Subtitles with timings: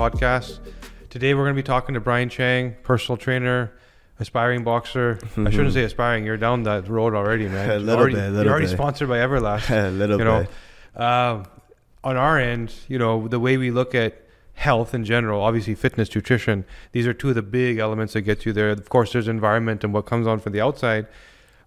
[0.00, 0.60] Podcast.
[1.08, 3.72] Today we're going to be talking to Brian Chang, personal trainer,
[4.18, 5.18] aspiring boxer.
[5.36, 6.24] I shouldn't say aspiring.
[6.24, 7.68] You're down that road already, man.
[7.70, 8.76] A You're little already, bit, a little You're already bit.
[8.76, 9.70] sponsored by Everlast.
[9.88, 10.46] a little you know,
[10.94, 11.00] bit.
[11.02, 11.46] um,
[12.02, 14.22] on our end, you know, the way we look at
[14.54, 18.44] health in general, obviously fitness, nutrition, these are two of the big elements that get
[18.44, 18.70] you there.
[18.70, 21.06] Of course, there's environment and what comes on from the outside.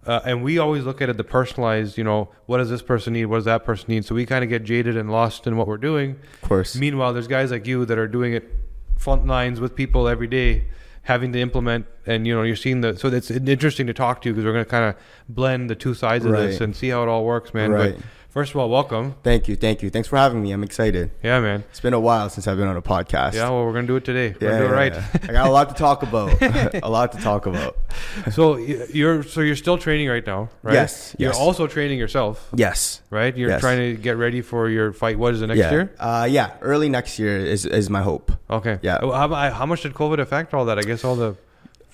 [0.06, 3.14] Uh, and we always look at it the personalized, you know, what does this person
[3.14, 3.24] need?
[3.26, 4.04] What does that person need?
[4.04, 6.18] So we kind of get jaded and lost in what we're doing.
[6.42, 6.76] Of course.
[6.76, 8.48] Meanwhile, there's guys like you that are doing it
[8.98, 10.66] front lines with people every day,
[11.02, 12.98] having to implement, and you know, you're seeing the.
[12.98, 14.96] So it's interesting to talk to you because we're going to kind of
[15.28, 17.70] blend the two sides of this and see how it all works, man.
[17.70, 17.94] Right.
[17.96, 18.04] But
[18.34, 19.14] first of all, welcome.
[19.22, 19.90] Thank you, thank you.
[19.90, 20.50] Thanks for having me.
[20.50, 21.12] I'm excited.
[21.22, 21.62] Yeah, man.
[21.70, 23.34] It's been a while since I've been on a podcast.
[23.34, 24.34] Yeah, well, we're going to do it today.
[24.38, 24.92] We're yeah, to do it right.
[24.92, 25.20] yeah, yeah.
[25.28, 26.42] I got a lot to talk about.
[26.42, 27.78] a lot to talk about.
[28.32, 30.74] so you're so you're still training right now, right?
[30.74, 31.38] Yes, You're yes.
[31.38, 33.00] also training yourself, Yes.
[33.10, 33.34] right?
[33.36, 33.60] You're Yes.
[33.60, 35.16] trying to get ready for your fight.
[35.18, 35.70] What is it next yeah.
[35.70, 35.94] year?
[35.98, 36.56] Uh, yeah.
[36.60, 38.32] Early next year is is my hope.
[38.50, 38.78] Okay.
[38.82, 38.98] Yeah.
[39.00, 40.78] How, how much did COVID affect all that?
[40.78, 41.36] I guess all the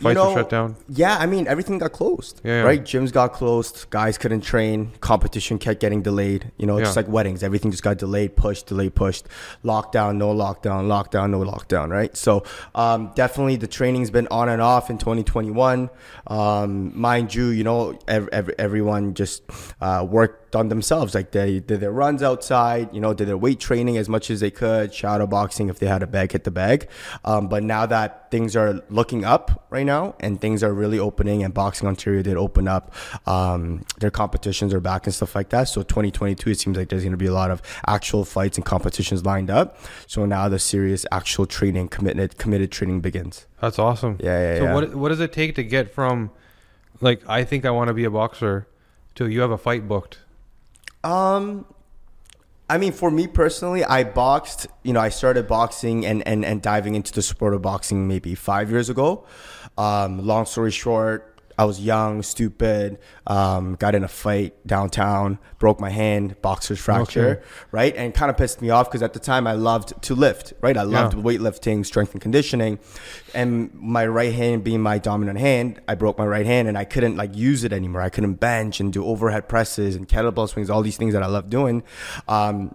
[0.00, 0.76] You fights know, were shut down.
[0.88, 2.40] Yeah, I mean everything got closed.
[2.42, 2.62] Yeah, yeah.
[2.62, 2.82] Right.
[2.82, 3.86] Gyms got closed.
[3.90, 4.92] Guys couldn't train.
[5.00, 6.50] Competition kept getting delayed.
[6.56, 6.84] You know, it's Yeah.
[6.86, 7.42] just like weddings.
[7.42, 9.26] Everything just got delayed, pushed, delayed, pushed.
[9.64, 10.88] Lockdown, no lockdown.
[10.88, 11.90] Lockdown, no lockdown.
[11.90, 12.16] Right.
[12.16, 15.90] So um, definitely the training's been on and off in 2021.
[16.28, 19.42] Um, mind you, you know, ev- ev- everyone just
[19.82, 21.14] uh, worked on themselves.
[21.14, 22.88] Like they did their runs outside.
[22.94, 24.94] You know, did their weight training as much as they could.
[24.94, 26.88] Shadow boxing if they had a bag, hit the bag.
[27.24, 29.89] Um, but now that things are looking up right now
[30.20, 32.94] and things are really opening and boxing ontario did open up
[33.26, 37.02] um, their competitions are back and stuff like that so 2022 it seems like there's
[37.02, 40.58] going to be a lot of actual fights and competitions lined up so now the
[40.58, 44.16] serious actual training committed committed training begins That's awesome.
[44.20, 44.74] Yeah, yeah, So yeah.
[44.74, 46.30] what what does it take to get from
[47.00, 48.66] like I think I want to be a boxer
[49.16, 50.18] to you have a fight booked?
[51.02, 51.66] Um,
[52.68, 54.66] I mean, for me personally, I boxed.
[54.82, 58.34] You know, I started boxing and and and diving into the sport of boxing maybe
[58.34, 59.26] five years ago.
[59.80, 61.26] Um, long story short.
[61.58, 67.28] I was young, stupid, um, got in a fight downtown, broke my hand, boxer's fracture,
[67.28, 67.40] Okay.
[67.70, 67.94] right?
[67.96, 70.74] And kind of pissed me off because at the time I loved to lift, right?
[70.74, 71.22] I loved Yeah.
[71.22, 72.78] weightlifting, strength and conditioning.
[73.34, 76.84] And my right hand being my dominant hand, I broke my right hand and I
[76.84, 78.00] couldn't like use it anymore.
[78.00, 81.26] I couldn't bench and do overhead presses and kettlebell swings, all these things that I
[81.26, 81.82] love doing.
[82.26, 82.74] Um,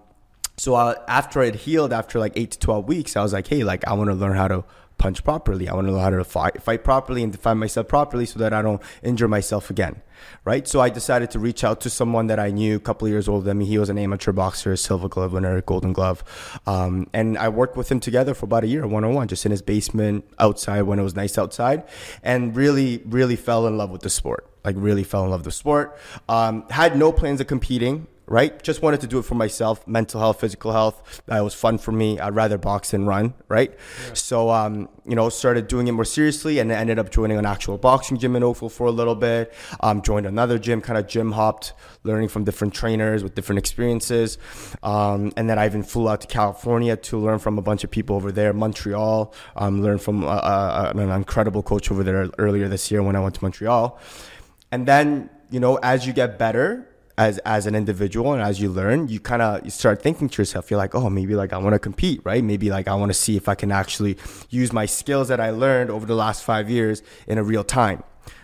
[0.58, 3.64] so uh, after it healed, after like eight to 12 weeks, I was like, hey,
[3.64, 4.64] like I want to learn how to
[4.98, 5.68] punch properly.
[5.68, 8.54] I want to learn how to fight, fight properly and define myself properly so that
[8.54, 10.02] I don't injure myself again.
[10.46, 10.68] Right.
[10.68, 13.46] So I decided to reach out to someone that I knew a couple years older
[13.46, 13.66] than me.
[13.66, 16.24] He was an amateur boxer, silver glove winner, golden glove.
[16.66, 19.46] Um, and I worked with him together for about a year, one on one, just
[19.46, 21.84] in his basement outside when it was nice outside
[22.24, 24.50] and really, really fell in love with the sport.
[24.64, 26.00] Like really fell in love with the sport.
[26.30, 28.62] Um, had no plans of competing right?
[28.64, 31.22] Just wanted to do it for myself, mental health, physical health.
[31.28, 32.20] That was fun for me.
[32.20, 33.78] I'd rather box than run, right?
[34.14, 37.78] So, um, you know, started doing it more seriously and ended up joining an actual
[37.78, 39.54] boxing gym in Oakville for a little bit.
[39.80, 44.38] Um, joined another gym, kind of gym hopped, learning from different trainers with different experiences.
[44.82, 47.92] Um, and then I even flew out to California to learn from a bunch of
[47.92, 52.68] people over there, Montreal, um, learned from uh, uh, an incredible coach over there earlier
[52.68, 54.00] this year when I went to Montreal.
[54.72, 58.70] And then, you know, as you get better, as as an individual and as you
[58.70, 61.74] learn you kind of start thinking to yourself you're like oh maybe like i want
[61.74, 62.44] to compete right?
[62.44, 64.18] Maybe like i want to see if i can actually
[64.50, 68.04] use my skills that i learned over the last five years in a real time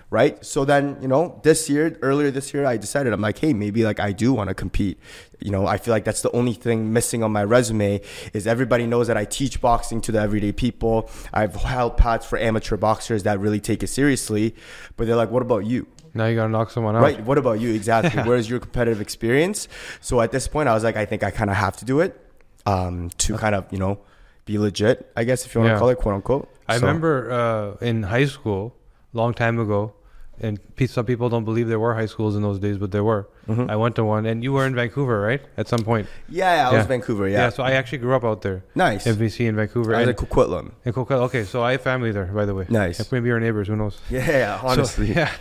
[0.10, 0.46] right?
[0.46, 3.84] So then you know this year earlier this year i decided i'm like hey maybe
[3.84, 5.00] like i do want to compete.
[5.40, 8.02] You know i feel like that's the only thing missing on my resume
[8.34, 11.10] is everybody knows that i teach boxing to the everyday people.
[11.34, 14.56] I've held pads for amateur boxers that really take it seriously
[14.96, 17.02] but they're like what about you Now you got to knock someone out.
[17.02, 17.20] Right.
[17.24, 18.22] What about you exactly?
[18.28, 19.68] Where's your competitive experience?
[20.02, 22.00] So at this point, I was like, I think I kind of have to do
[22.02, 22.20] it
[22.66, 24.00] um, to kind of you know
[24.46, 25.12] be legit.
[25.16, 25.80] I guess if you want to Yeah.
[25.80, 26.50] call it quote unquote.
[26.68, 27.32] I So- remember
[27.80, 28.76] uh, in high school,
[29.14, 29.94] long time ago,
[30.40, 33.28] and some people don't believe there were high schools in those days, but there were.
[33.48, 33.70] Mm-hmm.
[33.70, 35.42] I went to one, and you were in Vancouver, right?
[35.58, 36.08] At some point.
[36.30, 36.78] Yeah, yeah, I Yeah.
[36.80, 37.28] was Vancouver.
[37.28, 37.50] Yeah.
[37.50, 38.64] so I actually grew up out there.
[38.74, 39.06] nice.
[39.06, 39.94] MVC in Vancouver.
[39.94, 40.72] I was and, at Coquitlam.
[40.86, 41.22] in Coquitlam.
[41.30, 42.66] Okay, so I have family there, by the way.
[42.70, 43.00] Nice.
[43.00, 43.68] Like, Maybe our neighbors.
[43.68, 44.00] Who knows?
[44.10, 45.08] Yeah, yeah, honestly.
[45.14, 45.32] So, yeah.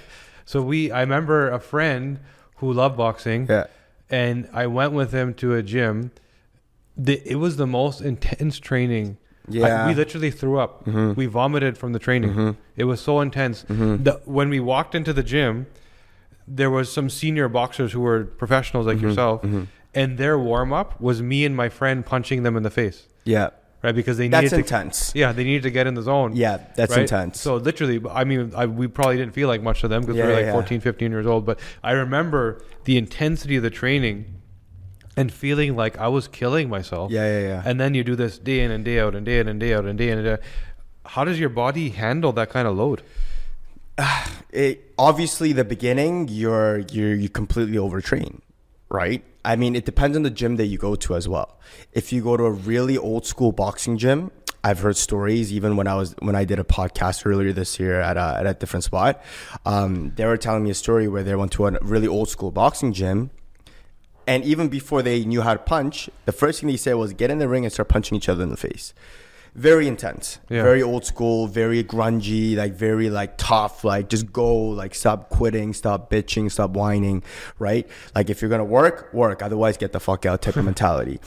[0.51, 2.19] So we, I remember a friend
[2.57, 3.67] who loved boxing, yeah.
[4.11, 6.11] and I went with him to a gym.
[6.97, 9.17] The, it was the most intense training.
[9.49, 10.85] I- we literally threw up.
[10.87, 11.15] Mhm.
[11.15, 12.35] We vomited from the training.
[12.35, 12.57] Mhm.
[12.77, 13.65] It was so intense.
[13.69, 14.03] Mhm.
[14.05, 15.67] The, when we walked into the gym,
[16.49, 19.03] there was some senior boxers who were professionals like Mhm.
[19.03, 19.67] yourself, Mhm.
[19.95, 23.51] and their warm up was me and my friend punching them in the face, Yeah.
[23.83, 23.95] Right?
[23.95, 25.13] Because they That's needed to, intense.
[25.15, 26.35] yeah, they needed to get in the zone.
[26.37, 27.01] Yeah, that's right?
[27.03, 27.41] intense.
[27.41, 30.25] So literally, I mean, I, we probably didn't feel like much to them because Yeah,
[30.25, 30.53] we were like yeah.
[30.53, 31.47] 14, 15 years old.
[31.47, 34.27] But I remember the intensity of the training
[35.17, 37.11] and feeling like I was killing myself.
[37.11, 37.63] yeah, yeah, yeah.
[37.65, 39.75] And then you do this day in and day out and day in and day
[39.75, 40.41] out and day in and day out.
[41.05, 43.03] How does your body handle that kind of load?
[44.51, 48.41] it obviously the beginning you're you're you completely overtrain
[48.89, 51.59] right i mean it depends on the gym that you go to as well.
[51.93, 54.31] If you go to a really old school boxing gym
[54.63, 57.99] i've heard stories even when i was when i did a podcast earlier this year
[58.01, 59.23] at a, at a different spot.
[59.65, 62.51] Um, they were telling me a story where they went to a really old school
[62.51, 63.31] boxing gym
[64.27, 67.31] and even before they knew how to punch the first thing they said was get
[67.31, 68.93] in the ring and start punching each other in the face
[69.55, 70.39] very intense.
[70.49, 70.63] Yeah.
[70.63, 75.73] very old school very grungy like very like tough like just go like stop quitting
[75.73, 77.23] stop bitching stop whining
[77.59, 77.89] right?
[78.15, 79.43] Like if you're gonna work work.
[79.43, 81.21] Otherwise get the fuck out type of mentality.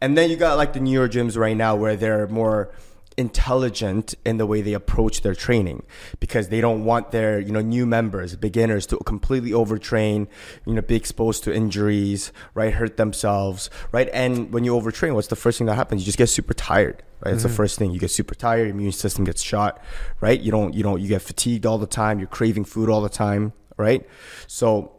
[0.00, 2.70] And then you got like the newer gyms right now where they're more
[3.18, 5.82] intelligent in the way they approach their training
[6.20, 10.28] because they don't want their you know new members beginners to completely overtrain
[10.64, 14.08] you know be exposed to injuries right hurt themselves right?
[14.12, 16.02] And when you overtrain what's the first thing that happens?
[16.02, 17.34] You just get super tired right?
[17.34, 17.56] It's the mm.
[17.56, 17.90] first thing.
[17.90, 19.82] You get super tired your immune system gets shot
[20.20, 20.40] right?
[20.40, 22.20] You don't you don't you get fatigued all the time.
[22.20, 24.06] You're craving food all the time right?
[24.46, 24.92] So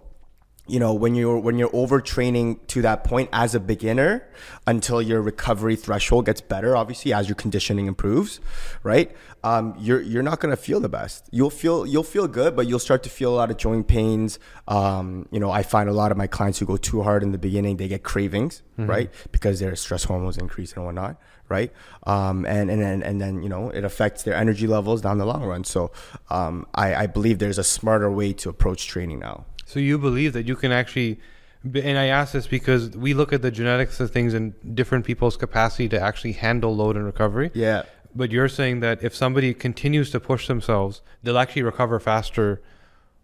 [0.70, 4.28] you know when you're when you're overtraining to that point as a beginner
[4.68, 8.40] until your recovery threshold gets better obviously as your conditioning improves
[8.84, 9.12] right?
[9.44, 11.30] Um, you're you're not going to feel the best.
[11.32, 14.40] You'll feel you'll feel good but you'll start to feel a lot of joint pains.
[14.68, 17.32] Um, you know i find a lot of my clients who go too hard in
[17.32, 19.10] the beginning they get cravings right?
[19.32, 21.18] Because their stress hormones increase and whatnot
[21.50, 21.74] right?
[22.06, 25.26] Um, and, and then and then you know it affects their energy levels down the
[25.26, 25.64] long run.
[25.64, 25.92] So
[26.30, 30.34] um, I, I believe there's a smarter way to approach training now So you believe
[30.34, 31.20] that you can actually,
[31.64, 35.38] and I ask this because we look at the genetics of things and different people's
[35.38, 37.52] capacity to actually handle load and recovery.
[37.54, 37.84] yeah
[38.16, 42.64] But you're saying that if somebody continues to push themselves, they'll actually recover faster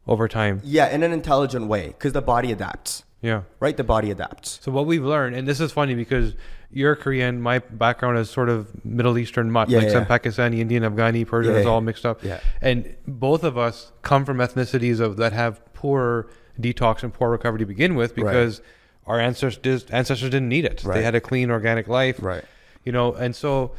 [0.06, 0.62] over time.
[0.64, 3.42] Yeah, in an intelligent way, because the body adapts, Yeah.
[3.60, 3.76] right?
[3.76, 4.60] The body adapts.
[4.62, 6.36] So what we've learned, and this is funny because
[6.76, 10.06] you're Korean, my background is sort of Middle Eastern mutt, Yeah, like some.
[10.06, 12.24] Pakistani, Indian, Afghani, Persian, Yeah, it's all mixed up.
[12.24, 12.40] Yeah.
[12.62, 16.28] And both of us come from ethnicities of that have poor
[16.60, 18.62] detox and poor recovery to begin with because
[19.08, 20.84] our ancestors ancestors didn't need it.
[20.84, 20.96] Right.
[20.96, 22.18] They had a clean organic life.
[22.22, 22.44] Right.
[22.84, 23.72] You know, and so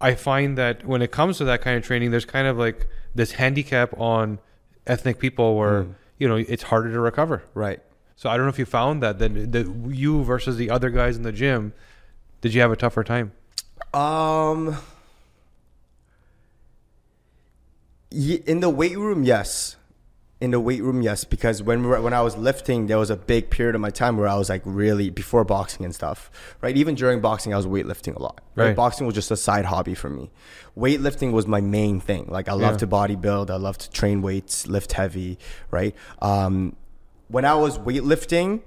[0.00, 2.86] I find that when it comes to that kind of training, there's kind of like
[3.14, 4.38] this handicap on
[4.86, 5.94] ethnic people where, Mm.
[6.18, 7.42] you know, it's harder to recover.
[7.52, 7.80] Right.
[8.16, 11.16] So I don't know if you found that that, that you versus the other guys
[11.18, 11.72] in the gym,
[12.40, 13.32] did you have a tougher time?
[13.94, 14.76] Um.
[18.12, 19.76] In the weight room, yes.
[20.40, 23.10] In the weight room, yes, because when we were, when I was lifting, there was
[23.10, 26.30] a big period of my time where I was like really before boxing and stuff,
[26.62, 26.74] right?
[26.76, 28.40] Even during boxing, I was weightlifting a lot.
[28.56, 28.68] Right?
[28.68, 28.76] Right.
[28.76, 30.30] Boxing was just a side hobby for me.
[30.76, 32.26] Weightlifting was my main thing.
[32.28, 32.78] Like I love Yeah.
[32.78, 35.38] to bodybuild, I love to train weights, lift heavy,
[35.70, 35.94] right?
[36.22, 36.74] Um,
[37.28, 38.62] when I was weightlifting,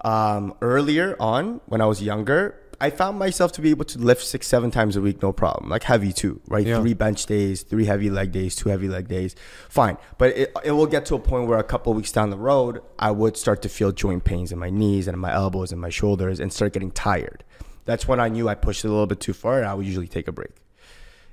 [0.00, 4.22] um, earlier on when I was younger, I found myself to be able to lift
[4.24, 5.70] six, seven times a week, no problem.
[5.70, 6.66] Like heavy too, right?
[6.66, 6.80] Yeah.
[6.80, 9.34] Three bench days, three heavy leg days, two heavy leg days,
[9.68, 9.96] fine.
[10.18, 12.82] But it, it will get to a point where a couple weeks down the road,
[12.98, 15.80] I would start to feel joint pains in my knees and in my elbows and
[15.80, 17.44] my shoulders and start getting tired.
[17.86, 19.86] That's when I knew I pushed it a little bit too far and I would
[19.86, 20.50] usually take a break.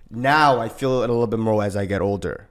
[0.09, 2.47] Now I feel it a little bit more as I get older.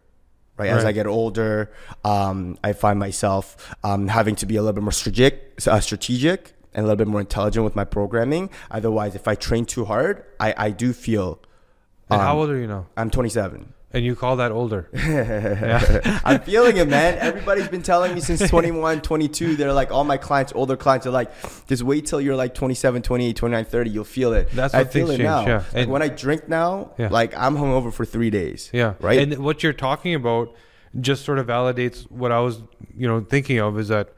[0.59, 0.69] Right.
[0.69, 0.91] As Right.
[0.91, 1.73] I get older,
[2.05, 6.53] um, I find myself um, having to be a little bit more strategic, uh, strategic
[6.75, 8.51] and a little bit more intelligent with my programming.
[8.71, 11.41] Otherwise, if I train too hard, I, I do feel.
[12.11, 12.87] And how Um, old are you now?
[12.97, 13.73] I'm 27.
[13.95, 14.89] And you call that older?
[14.95, 16.21] yeah.
[16.25, 17.19] I'm feeling it, man.
[17.19, 19.55] Everybody's been telling me since 21, 22.
[19.57, 21.31] They're like, all my clients, older clients, are like,
[21.67, 23.91] just wait till you're like 27, 28, 29, 30.
[23.91, 24.51] You'll feel it.
[24.53, 25.47] That's I feel it change, now.
[25.47, 25.57] yeah.
[25.59, 27.09] Like, And- when I drink now, Yeah.
[27.11, 28.71] like I'm hungover for three days.
[28.73, 28.95] Yeah.
[29.01, 29.19] Right?
[29.21, 30.55] And what you're talking about
[30.99, 32.63] just sort of validates what I was,
[32.97, 34.09] you know, thinking of is that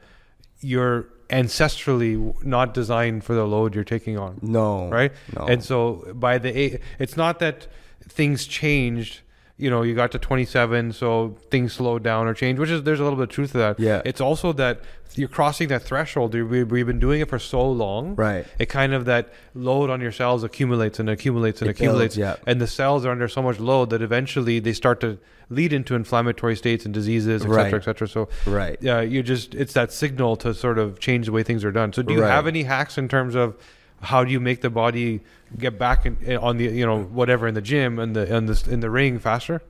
[0.61, 4.39] you're ancestrally not designed for the load you're taking on.
[4.41, 4.89] no.
[4.89, 5.11] right?
[5.37, 5.45] No.
[5.45, 7.67] And so by the eight, it's not that
[8.07, 9.21] things changed.
[9.57, 12.99] You know, you got to 27, so things slowed down or changed, which is there's
[12.99, 13.79] a little bit of truth to that.
[13.79, 14.01] Yeah.
[14.03, 14.81] It's also that
[15.15, 16.33] you're crossing that threshold.
[16.33, 18.15] We- We've been doing it for so long.
[18.15, 18.45] Right.
[18.59, 22.17] It kind of that load on your cells accumulates and accumulates and It accumulates.
[22.17, 22.43] builds, yeah.
[22.51, 25.19] And the cells are under so much load that eventually they start to
[25.49, 27.73] lead into inflammatory states and diseases, et cetera, Right.
[27.75, 28.09] et cetera.
[28.09, 28.77] So Right.
[28.81, 31.93] yeah, you just it's that signal to sort of change the way things are done.
[31.93, 32.29] So do you Right.
[32.29, 33.55] have any hacks in terms of
[34.01, 35.21] how do you make the body
[35.57, 38.67] get back in, on the you know whatever in the gym and the in the
[38.69, 39.61] in the ring faster?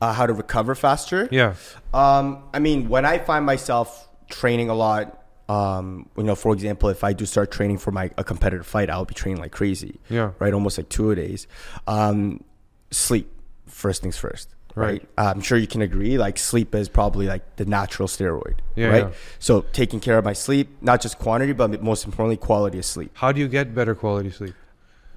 [0.00, 1.28] Uh, how to recover faster?
[1.30, 1.54] Yeah,
[1.94, 6.88] Um, I mean, when I find myself training a lot Um, you know, for example,
[6.88, 10.00] if I do start training for my a competitive fight, I'll be training like crazy.
[10.08, 10.30] Yeah.
[10.38, 11.46] Right, almost like two a days.
[11.86, 12.42] Um,
[12.90, 13.26] sleep
[13.66, 14.48] first things first.
[14.74, 14.86] Right.
[14.86, 15.08] Right.
[15.18, 16.16] I'm sure you can agree.
[16.18, 18.56] Like sleep is probably like the natural steroid.
[18.74, 19.04] Yeah, Right.
[19.04, 19.12] yeah.
[19.38, 23.10] So taking care of my sleep, not just quantity, but most importantly, quality of sleep.
[23.14, 24.54] How do you get better quality sleep?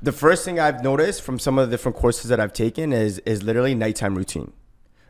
[0.01, 3.17] The first thing I've noticed from some of the different courses that I've taken is
[3.19, 4.53] is literally nighttime routine,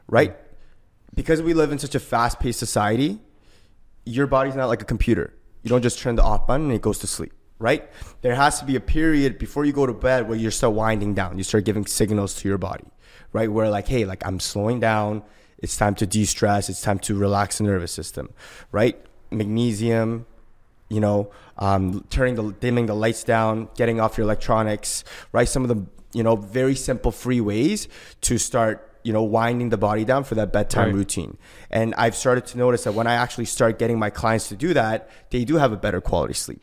[0.08, 0.38] right?
[1.14, 3.20] Because we live in such a fast paced society,
[4.06, 5.34] your body's not like a computer.
[5.64, 7.90] You don't just turn the off button and it goes to sleep, right?
[8.22, 11.14] There has to be a period before you go to bed where you start winding
[11.16, 11.38] down.
[11.38, 12.86] You start giving signals to your body,
[13.34, 13.52] right?
[13.52, 15.24] Where like, hey, like I'm slowing down.
[15.58, 16.70] It's time to de-stress.
[16.70, 18.30] It's time to relax the nervous system,
[18.72, 18.96] right?
[19.32, 20.28] Magnesium,
[20.90, 25.48] you know, um, turning the dimming the lights down, getting off your electronics, right?
[25.48, 27.88] Some of the you know very simple free ways
[28.22, 30.96] to start you know winding the body down for that bedtime Right.
[30.96, 31.38] routine.
[31.70, 34.74] And I've started to notice that when I actually start getting my clients to do
[34.74, 36.62] that, they do have a better quality sleep.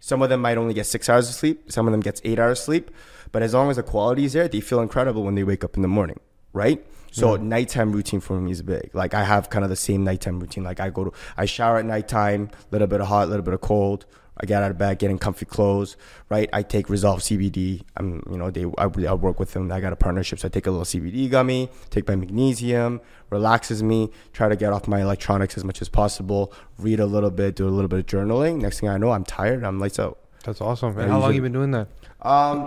[0.00, 1.70] Some of them might only get six hours of sleep.
[1.70, 2.90] Some of them gets eight hours of sleep.
[3.32, 5.76] But as long as the quality is there, they feel incredible when they wake up
[5.76, 6.18] in the morning,
[6.54, 6.84] right?
[7.12, 8.90] So nighttime routine for me is big.
[8.94, 10.64] Like I have kind of the same nighttime routine.
[10.64, 13.54] Like I go to, I shower at nighttime, a little bit of hot, little bit
[13.54, 14.06] of cold.
[14.42, 15.98] I get out of bed, get in comfy clothes,
[16.30, 16.48] right?
[16.50, 17.82] I take Resolve CBD.
[17.98, 19.70] I'm, you know, they, I, I work with them.
[19.70, 23.82] I got a partnership, so I take a little CBD gummy, take my magnesium, relaxes
[23.82, 24.10] me.
[24.32, 26.54] Try to get off my electronics as much as possible.
[26.78, 28.62] Read a little bit, do a little bit of journaling.
[28.62, 29.62] Next thing I know, I'm tired.
[29.62, 30.18] I'm lights out.
[30.44, 30.98] That's awesome.
[30.98, 31.88] Yeah, how long usually- you been doing that?
[32.22, 32.66] Um,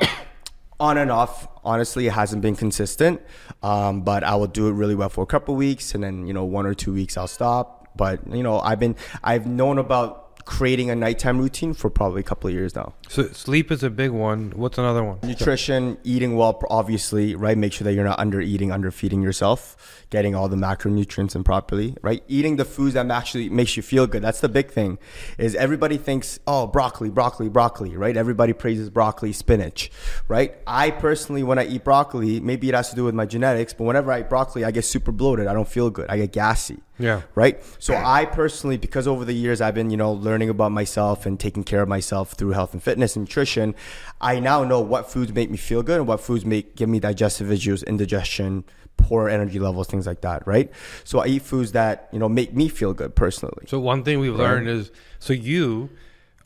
[0.79, 1.47] on and off.
[1.63, 3.21] Honestly, it hasn't been consistent.
[3.61, 6.33] Um, but I will do it really well for a couple weeks, and then you
[6.33, 7.89] know one or two weeks I'll stop.
[7.95, 12.23] But you know I've been I've known about creating a nighttime routine for probably a
[12.23, 12.93] couple of years now.
[13.13, 14.53] So sleep is a big one.
[14.55, 15.19] What's another one?
[15.21, 17.55] Nutrition, eating well, obviously, right?
[17.55, 21.43] Make sure that you're not under eating, under feeding yourself, getting all the macronutrients in
[21.43, 22.23] properly, right?
[22.27, 24.23] Eating the foods that actually makes you feel good.
[24.23, 24.97] That's the big thing.
[25.37, 28.17] Is everybody thinks, oh, broccoli, broccoli, broccoli, right?
[28.17, 29.91] Everybody praises broccoli, spinach,
[30.27, 30.55] right?
[30.65, 33.83] I personally, when I eat broccoli, maybe it has to do with my genetics, but
[33.83, 35.45] whenever I eat broccoli, I get super bloated.
[35.45, 36.09] I don't feel good.
[36.09, 37.21] I get gassy Yeah.
[37.35, 37.61] right?
[37.77, 41.39] So I personally, because over the years I've been, you know, learning about myself and
[41.39, 43.75] taking care of myself through health and fitness and nutrition,
[44.21, 46.99] I now know what foods make me feel good and what foods make give me
[46.99, 48.63] digestive issues, indigestion,
[48.97, 50.71] poor energy levels, things like that, right?
[51.03, 53.65] So I eat foods that you know make me feel good personally.
[53.67, 55.89] So one thing we've learned is so you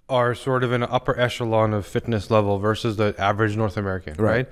[0.09, 4.13] are sort of in an upper echelon of fitness level versus the average North American,
[4.15, 4.31] right?
[4.31, 4.49] Right.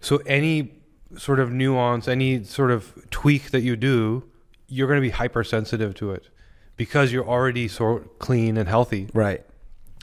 [0.00, 0.80] So any
[1.16, 4.24] sort of nuance, any sort of tweak that you do,
[4.66, 6.28] you're going to be hypersensitive to it
[6.76, 9.08] because you're already so clean and healthy.
[9.12, 9.44] Right.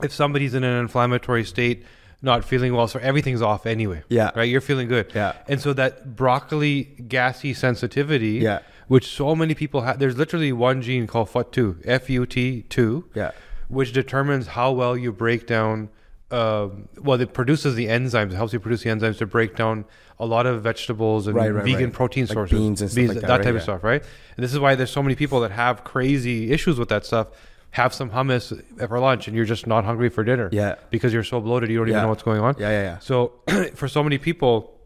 [0.03, 1.83] If somebody's in an inflammatory state,
[2.21, 4.03] not feeling well, so everything's off anyway.
[4.09, 4.31] Yeah.
[4.35, 4.43] Right?
[4.49, 5.11] You're feeling good.
[5.13, 5.33] Yeah.
[5.47, 8.59] And so that broccoli gassy sensitivity, Yeah.
[8.87, 13.05] which so many people have, there's literally one gene called FUT2, F U T 2,
[13.15, 13.31] Yeah.
[13.67, 15.89] which determines how well you break down.
[16.29, 18.31] Um, well, it produces the enzymes.
[18.33, 19.85] It helps you produce the enzymes to break down
[20.19, 21.93] a lot of vegetables and Right, right, vegan right.
[21.93, 23.57] protein Like sources, beans and stuff like that, that type Yeah.
[23.57, 24.03] of stuff, right?
[24.35, 27.27] And this is why there's so many people that have crazy issues with that stuff.
[27.71, 30.49] Have some hummus for lunch, and you're just not hungry for dinner.
[30.51, 30.75] Yeah.
[30.89, 32.55] because you're so bloated, you don't even know what's going on.
[32.57, 32.99] Yeah, yeah, yeah.
[32.99, 33.33] So
[33.75, 34.79] for so many people,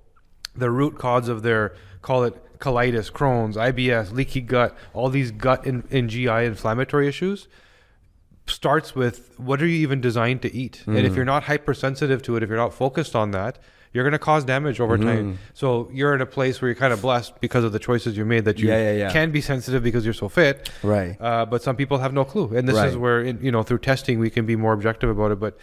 [0.56, 5.66] the root cause of their call it colitis, Crohn's, IBS, leaky gut, all these gut
[5.66, 7.48] and, and GI inflammatory issues
[8.48, 10.84] starts with what are you even designed to eat?
[10.86, 11.04] And Mm.
[11.06, 13.58] if you're not hypersensitive to it, if you're not focused on that,
[13.94, 15.08] you're going to cause damage over Mm-hmm.
[15.08, 15.40] time.
[15.54, 18.24] So you're in a place where you're kind of blessed because of the choices you
[18.26, 19.12] made that you Yeah, yeah, yeah.
[19.12, 20.70] can be sensitive because you're so fit.
[20.84, 21.18] Right.
[21.20, 23.80] Uh, but some people have no clue, and this is where in, you know through
[23.80, 25.40] testing we can be more objective about it.
[25.40, 25.58] But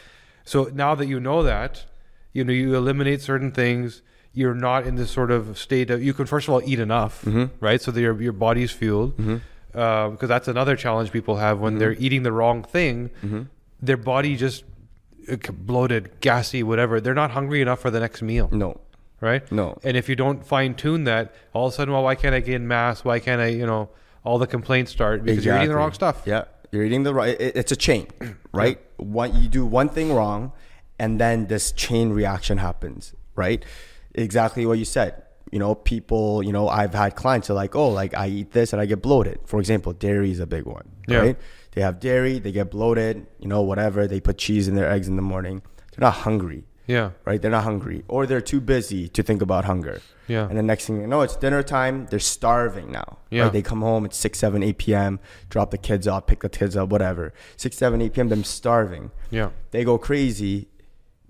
[0.45, 1.85] so now that you know that,
[2.33, 4.03] you know you eliminate certain things.
[4.35, 7.23] You're not in this sort of state of you can first of all eat enough,
[7.25, 7.47] Mm-hmm.
[7.65, 7.81] right?
[7.81, 9.17] So that your your body's fueled,
[9.73, 13.11] because that's another challenge people have when they're eating the wrong thing.
[13.81, 14.67] Their body just uh,
[15.37, 17.01] bloated, gassy, whatever.
[17.01, 18.81] They're not hungry enough for the next meal No.
[19.21, 19.51] right?
[19.53, 19.79] No.
[19.85, 22.41] And if you don't fine tune that, all of a sudden, well, why can't I
[22.41, 23.05] gain mass?
[23.05, 23.89] Why can't I, you know,
[24.25, 26.23] all the complaints start because you're eating the wrong stuff.
[26.27, 27.37] Yeah, you're eating the right.
[27.41, 28.09] It's a chain,
[28.53, 28.79] right?
[28.97, 30.53] One you do one thing wrong,
[30.99, 33.65] and then this chain reaction happens, right?
[34.15, 35.23] Exactly what you said.
[35.53, 36.43] You know, people.
[36.43, 38.87] You know, I've had clients who are like, oh, like I eat this and I
[38.87, 39.39] get bloated.
[39.47, 41.19] For example, dairy is a big one, Yeah.
[41.19, 41.37] right?
[41.73, 43.27] They have dairy, they get bloated.
[43.39, 44.07] You know, whatever.
[44.07, 45.63] They put cheese in their eggs in the morning.
[45.93, 47.11] They're not hungry Yeah.
[47.25, 47.41] right?
[47.43, 50.01] They're not hungry, or they're too busy to think about hunger.
[50.27, 50.49] Yeah.
[50.49, 52.07] And the next thing you know, it's dinner time.
[52.11, 53.19] They're starving now.
[53.31, 53.45] Yeah.
[53.45, 53.53] Right?
[53.53, 54.05] They come home.
[54.05, 55.21] It's six, seven, eight p.m.
[55.51, 57.33] Drop the kids off, pick the kids up, whatever.
[57.57, 58.29] Six, seven, eight p.m.
[58.29, 59.11] Them starving.
[59.31, 59.51] Yeah.
[59.71, 60.69] They go crazy.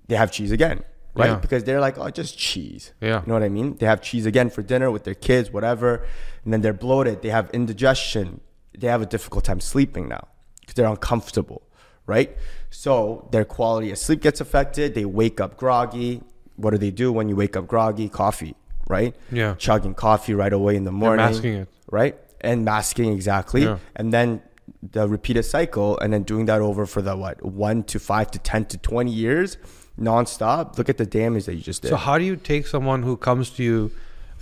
[0.09, 0.83] They have cheese again,
[1.15, 1.31] right?
[1.31, 1.37] Yeah.
[1.37, 2.93] Because they're like, oh, just cheese.
[3.01, 3.21] Yeah.
[3.21, 3.77] You know what I mean?
[3.77, 6.05] They have cheese again for dinner with their kids, whatever.
[6.45, 7.23] And then they're bloated.
[7.23, 8.41] They have indigestion.
[8.79, 10.29] They have a difficult time sleeping now.
[10.61, 11.63] because they're uncomfortable,
[12.07, 12.37] right?
[12.71, 14.95] So their quality of sleep gets affected.
[14.95, 16.23] They wake up groggy.
[16.57, 18.09] What do they do when you wake up groggy?
[18.09, 18.55] Coffee,
[18.89, 19.15] right?
[19.33, 19.55] Yeah.
[19.57, 21.25] Chugging coffee right away in the morning.
[21.25, 21.69] masking it.
[21.91, 22.17] right?
[22.41, 23.79] And masking exactly, Yeah.
[23.97, 24.43] and then
[24.83, 28.39] the repeated cycle, and then doing that over for the what one to five to
[28.39, 29.57] ten to twenty years,
[29.99, 30.79] nonstop.
[30.79, 31.89] Look at the damage that you just did.
[31.89, 33.91] So how do you take someone who comes to you,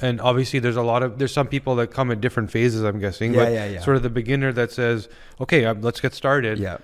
[0.00, 2.82] and obviously there's a lot of there's some people that come at different phases.
[2.82, 3.34] I'm guessing.
[3.34, 3.80] Yeah, but yeah, yeah.
[3.80, 5.08] Sort of the beginner that says,
[5.40, 6.58] okay, um, let's get started.
[6.58, 6.78] yeah,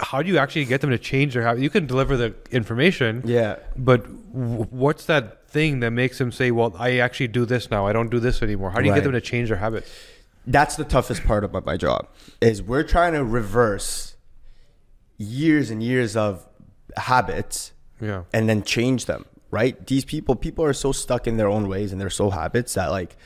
[0.00, 1.62] How do you actually get them to change their habit?
[1.62, 6.50] You can deliver the information, yeah, but w- what's that thing that makes them say,
[6.50, 7.86] well, I actually do this now.
[7.86, 8.70] I don't do this anymore.
[8.70, 9.90] How do you get them to change their habits?
[10.44, 12.08] that's the toughest part about my job
[12.40, 14.16] is we're trying to reverse
[15.18, 16.44] years and years of
[16.96, 18.24] habits Yeah.
[18.32, 19.86] and then change them right?
[19.86, 22.90] These people people are so stuck in their own ways and their soul habits that
[22.90, 23.16] like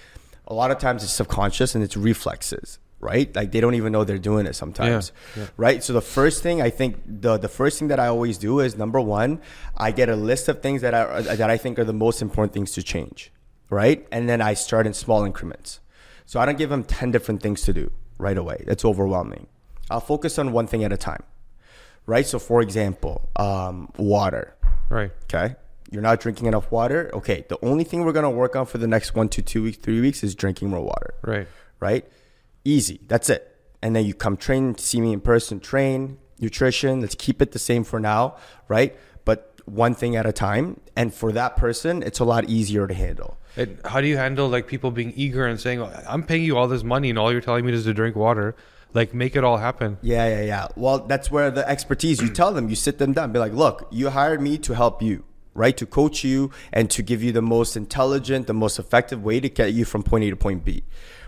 [0.46, 3.28] a lot of times it's subconscious and it's reflexes right?
[3.36, 5.48] Like they don't even know they're doing it sometimes Yeah, yeah.
[5.58, 5.84] right?
[5.84, 8.74] So the first thing i think the the first thing that i always do is
[8.84, 9.30] number one
[9.76, 12.52] i get a list of things that i that i think are the most important
[12.54, 13.30] things to change
[13.68, 14.06] right?
[14.10, 15.80] And then i start in small increments.
[16.24, 18.58] So i don't give them 10 different things to do right away.
[18.66, 19.46] That's overwhelming.
[19.90, 21.22] I'll focus on one thing at a time
[22.06, 22.26] right?
[22.26, 24.54] So for example um, water.
[24.88, 25.12] Right.
[25.24, 25.48] Okay.
[25.90, 27.10] You're not drinking enough water.
[27.14, 27.44] Okay.
[27.48, 29.78] The only thing we're going to work on for the next one to two weeks,
[29.78, 31.14] three weeks is drinking more water.
[31.22, 31.46] Right.
[31.80, 32.04] Right.
[32.64, 33.00] Easy.
[33.06, 33.56] That's it.
[33.82, 37.00] And then you come train, see me in person, train, nutrition.
[37.00, 38.36] Let's keep it the same for now.
[38.68, 38.96] Right.
[39.24, 40.80] But one thing at a time.
[40.96, 43.38] And for that person, it's a lot easier to handle.
[43.56, 46.68] And how do you handle like people being eager and saying, I'm paying you all
[46.68, 48.54] this money and all you're telling me is to drink water?
[48.92, 49.98] Like, make it all happen.
[50.00, 50.68] Yeah, yeah, yeah.
[50.74, 53.88] Well, that's where the expertise, you tell them, you sit them down, be like, look,
[53.90, 55.24] you hired me to help you,
[55.56, 55.76] right?
[55.76, 59.48] To coach you and to give you the most intelligent, the most effective way to
[59.48, 60.84] get you from point A to point B,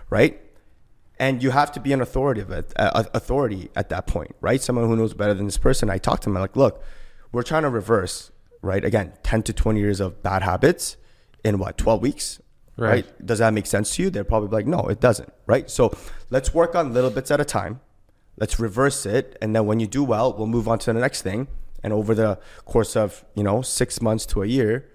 [0.09, 0.39] right?
[1.19, 4.61] And you have to be an authoritative at, uh, authority at that point, right?
[4.61, 5.89] Someone who knows better than this person.
[5.89, 6.81] I talk to them, I'm like, look,
[7.31, 8.31] we're trying to reverse,
[8.61, 8.83] right?
[8.85, 10.95] Again, 10 to 20 years of bad habits
[11.43, 12.41] in what, 12 weeks?
[12.77, 13.05] Right.
[13.05, 13.25] right?
[13.25, 14.09] Does that make sense to you?
[14.09, 15.69] They're probably like, no, it doesn't, right?
[15.69, 15.91] So
[16.29, 17.81] let's work on little bits at a time.
[18.37, 21.23] Let's reverse it, and then when you do well, we'll move on to the next
[21.23, 21.49] thing.
[21.83, 24.89] And over the course of you know six months to a year,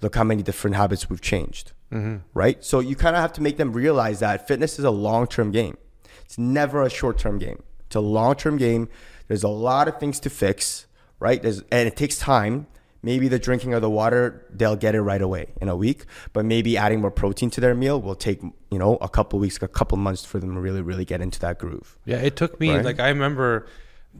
[0.00, 2.18] look how many different habits we've changed, mm-hmm.
[2.34, 2.62] right?
[2.64, 5.50] So you kind of have to make them realize that fitness is a long term
[5.50, 5.76] game.
[6.24, 7.62] It's never a short term game.
[7.86, 8.88] It's a long term game.
[9.28, 10.86] There's a lot of things to fix,
[11.18, 11.42] right?
[11.42, 12.66] There's, and it takes time.
[13.02, 16.04] Maybe the drinking of the water, they'll get it right away in a week.
[16.34, 19.56] But maybe adding more protein to their meal will take, you know, a couple weeks,
[19.62, 21.98] a couple months for them to really, really get into that groove.
[22.04, 22.84] Yeah, it took me Right.
[22.84, 23.66] like I remember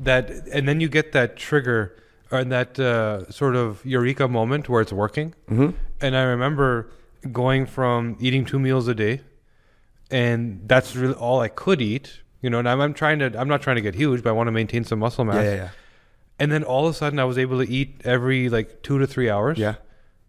[0.00, 1.94] that, and then you get that trigger
[2.32, 5.34] or that uh, sort of eureka moment where it's working.
[5.50, 5.70] Mm-hmm.
[6.00, 6.90] And I remember
[7.32, 9.20] going from eating two meals a day,
[10.10, 12.20] and that's really all I could eat.
[12.42, 14.32] You know, and I'm, I'm trying to, I'm not trying to get huge, but I
[14.32, 15.36] want to maintain some muscle mass.
[15.36, 15.68] Yeah, yeah, yeah.
[16.38, 19.06] And then all of a sudden, I was able to eat every like two to
[19.06, 19.58] three hours.
[19.58, 19.74] Yeah.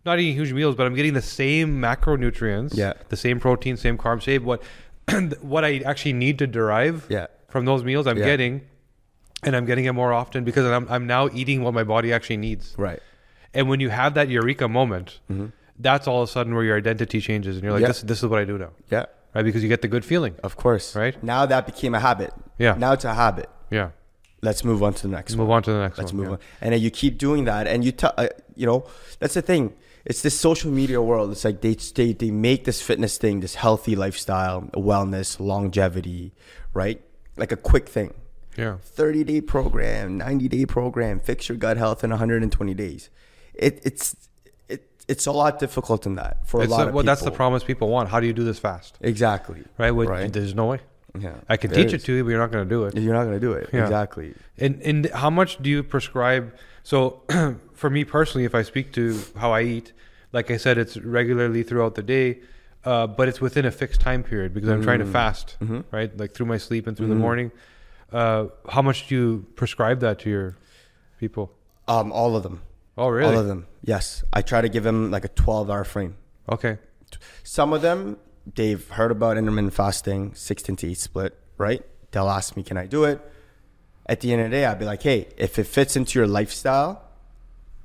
[0.03, 2.75] Not eating huge meals, but I'm getting the same macronutrients.
[2.75, 2.93] Yeah.
[3.09, 4.61] The same protein, same carbs, same what,
[5.41, 7.27] what I actually need to derive Yeah.
[7.49, 8.25] from those meals I'm Yeah.
[8.25, 8.61] getting,
[9.43, 12.37] and I'm getting it more often because I'm I'm now eating what my body actually
[12.37, 12.75] needs.
[12.77, 12.99] Right.
[13.53, 15.19] And when you have that eureka moment,
[15.79, 17.87] that's all of a sudden where your identity changes, and you're like, Yeah.
[17.87, 19.05] this this is what I do now, Yeah.
[19.33, 19.43] right?
[19.43, 20.35] Because you get the good feeling.
[20.43, 20.95] Of course.
[20.95, 21.21] Right.
[21.23, 22.33] Now that became a habit.
[22.59, 22.75] Yeah.
[22.77, 23.49] Now it's a habit.
[23.69, 23.89] Yeah.
[24.43, 25.47] Let's move on to the next Let's one.
[25.47, 26.17] move on to the next Let's one.
[26.21, 26.33] move yeah.
[26.33, 26.39] on.
[26.61, 28.85] And then you keep doing that, and you, t- uh, you know,
[29.19, 29.73] that's the thing.
[30.03, 31.31] It's this social media world.
[31.31, 36.33] It's like they they they make this fitness thing, this healthy lifestyle, wellness, longevity,
[36.73, 36.99] right?
[37.37, 38.13] Like a quick thing.
[38.57, 38.77] Yeah.
[38.81, 43.09] 30 day program, 90 day program, fix your gut health in 120 days.
[43.53, 44.15] It, it's
[44.69, 47.11] it, it's a lot difficult than that for a It's lot a- of well, people.
[47.11, 48.09] that's the promise people want.
[48.09, 48.97] How do you do this fast?
[49.01, 49.63] Exactly.
[49.77, 49.91] Right?
[49.91, 50.31] Which, Right.
[50.31, 50.79] There's no way.
[51.19, 51.35] Yeah.
[51.49, 52.95] I can teach it to you, but you're not going to do it.
[52.97, 53.69] You're not going to do it.
[53.73, 53.83] Yeah.
[53.83, 54.33] Exactly.
[54.57, 56.53] And and how much do you prescribe?
[56.83, 57.21] So,
[57.73, 59.91] for me personally, if I speak to how I eat,
[60.31, 62.39] like I said, it's regularly throughout the day,
[62.85, 65.11] uh, but it's within a fixed time period because I'm trying to Mm.
[65.11, 65.83] fast, Mhm.
[65.91, 66.17] right?
[66.17, 67.27] Like through my sleep and through the Mhm.
[67.27, 67.51] morning.
[68.11, 70.57] Uh, how much do you prescribe that to your
[71.19, 71.53] people?
[71.87, 72.61] Um, all of them.
[72.97, 73.33] Oh, really?
[73.33, 73.67] All of them.
[73.83, 74.23] Yes.
[74.33, 76.17] I try to give them like a 12 hour frame.
[76.49, 76.77] Okay.
[77.43, 78.17] Some of them,
[78.55, 81.83] they've heard about intermittent fasting, 16 to 8 split, right?
[82.11, 83.21] They'll ask me, can I do it?
[84.05, 86.27] At the end of the day, I'll be like, hey, if it fits into your
[86.27, 87.03] lifestyle,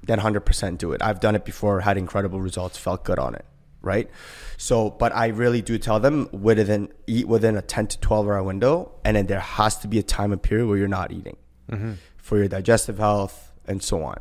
[0.03, 1.03] then 100% do it.
[1.03, 3.45] I've done it before, had incredible results, felt good on it,
[3.87, 4.11] right?
[4.59, 8.43] So, but I really do tell them within eat within a 10 to 12 hour
[8.43, 11.37] window, and then there has to be a time and period where you're not eating
[11.71, 14.19] hmm for your digestive health and so on.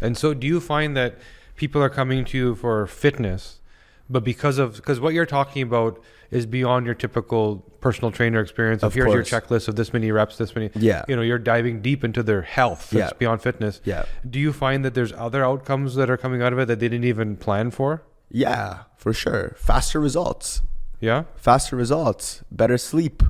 [0.00, 1.18] And so, do you find that
[1.60, 3.60] people are coming to you for fitness,
[4.08, 8.82] but because of because what you're talking about is beyond your typical personal trainer experience.
[8.82, 10.70] Of, Of here's your checklist of this many reps, this many.
[10.74, 11.04] Yeah.
[11.06, 12.92] You know, you're diving deep into their health.
[12.92, 13.10] Yeah.
[13.18, 13.80] Beyond fitness.
[13.84, 14.04] Yeah.
[14.28, 16.88] Do you find that there's other outcomes that are coming out of it that they
[16.88, 18.02] didn't even plan for?
[18.30, 19.54] Yeah, for sure.
[19.58, 20.62] Faster results.
[21.02, 21.24] Yeah.
[21.36, 23.22] faster results, better sleep,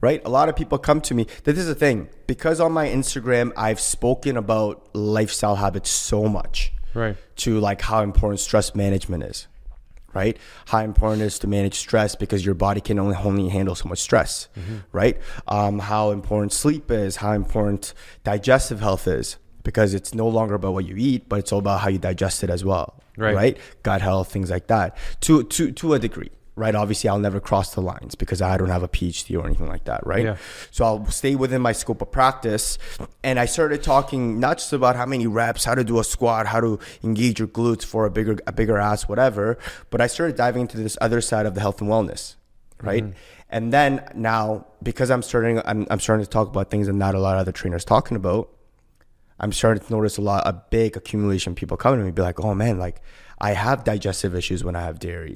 [0.00, 0.22] right?
[0.24, 1.26] A lot of people come to me.
[1.44, 6.72] This is the thing because on my Instagram, I've spoken about lifestyle habits so much
[6.94, 7.16] Right.
[7.36, 9.46] to like how important stress management is,
[10.14, 10.38] right?
[10.68, 13.90] How important it is to manage stress because your body can only only handle so
[13.90, 14.48] much stress,
[14.92, 15.18] right?
[15.46, 17.92] Um, how important sleep is, how important
[18.24, 19.36] digestive health is
[19.68, 22.42] because it's no longer about what you eat, but it's all about how you digest
[22.42, 23.34] it as well, Right.
[23.34, 23.58] right?
[23.82, 26.30] Gut health, things like that, to to to a degree.
[26.56, 29.68] Right, obviously, I'll never cross the lines because I don't have a PhD or anything
[29.68, 30.00] like that.
[30.06, 30.36] Right, Yeah.
[30.72, 32.78] so I'll stay within my scope of practice.
[33.22, 36.46] And I started talking not just about how many reps, how to do a squat,
[36.46, 39.58] how to engage your glutes for a bigger a bigger ass, whatever.
[39.90, 42.34] But I started diving into this other side of the health and wellness,
[42.82, 43.04] right?
[43.04, 43.12] Mm-hmm.
[43.50, 47.14] And then now because I'm starting I'm, I'm starting to talk about things that not
[47.14, 48.48] a lot of other trainers talking about.
[49.40, 52.22] I'm starting to notice a lot a big accumulation of people coming to me be
[52.22, 53.00] like, oh man, like
[53.40, 55.34] I have digestive issues when I have dairy,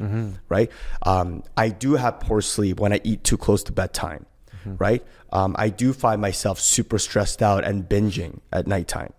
[0.49, 0.71] right?
[1.07, 4.27] Um, I do have poor sleep when I eat too close to bedtime,
[4.65, 5.05] right?
[5.33, 9.13] Um, I do find myself super stressed out and binging at nighttime.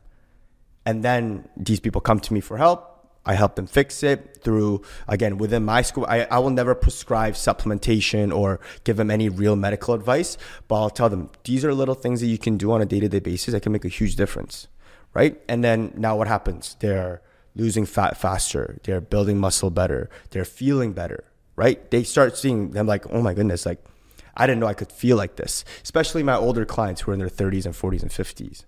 [0.85, 2.89] And then these people come to me for help.
[3.25, 6.05] I help them fix it through, again, within my school.
[6.09, 10.89] I, I will never prescribe supplementation or give them any real medical advice, but I'll
[10.89, 13.19] tell them these are little things that you can do on a day to day
[13.19, 14.67] basis that can make a huge difference.
[15.13, 15.39] Right.
[15.47, 16.75] And then now what happens?
[16.79, 17.21] They're
[17.55, 18.79] losing fat faster.
[18.83, 20.09] They're building muscle better.
[20.31, 21.25] They're feeling better.
[21.55, 21.89] Right.
[21.91, 23.83] They start seeing them like, oh my goodness, like
[24.35, 27.19] I didn't know I could feel like this, especially my older clients who are in
[27.19, 28.65] their 30s and 40s and 50s,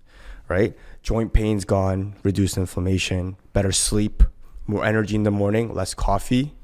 [0.48, 0.76] right?
[1.02, 4.22] Joint pain's gone, reduced inflammation, better sleep,
[4.66, 6.54] more energy in the morning, less coffee,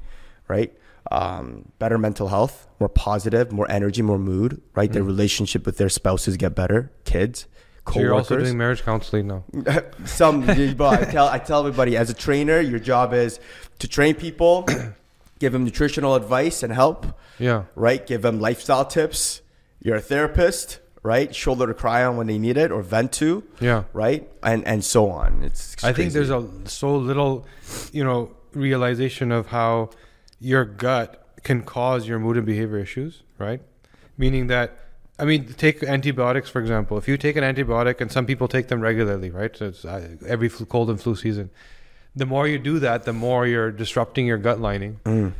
[0.47, 0.73] right?
[1.11, 4.91] Um, better mental health, more positive, more energy, more mood, right?
[4.91, 7.45] Their relationship with their spouses get better, kids,
[7.91, 9.43] So you're also doing marriage counseling now.
[10.05, 13.39] Some, but I tell I tell everybody as a trainer, your job is
[13.79, 14.65] to train people,
[15.39, 17.05] give them nutritional advice and help,
[17.39, 17.63] Yeah.
[17.75, 18.05] right?
[18.05, 19.41] Give them lifestyle tips.
[19.81, 21.35] You're a therapist, right?
[21.35, 23.83] Shoulder to cry on when they need it or vent to, Yeah.
[23.93, 24.29] right?
[24.41, 25.43] And and so on.
[25.43, 27.45] It's I think there's a so little,
[27.91, 29.89] you know, realization of how
[30.39, 33.61] your gut can cause your mood and behavior issues, right?
[34.17, 34.77] Meaning that,
[35.19, 36.97] I mean, take antibiotics for example.
[36.97, 39.55] If you take an antibiotic, and some people take them regularly, right?
[39.55, 41.49] So it's uh, every flu, cold and flu season.
[42.15, 45.33] The more you do that, the more you're disrupting your gut lining, Mm.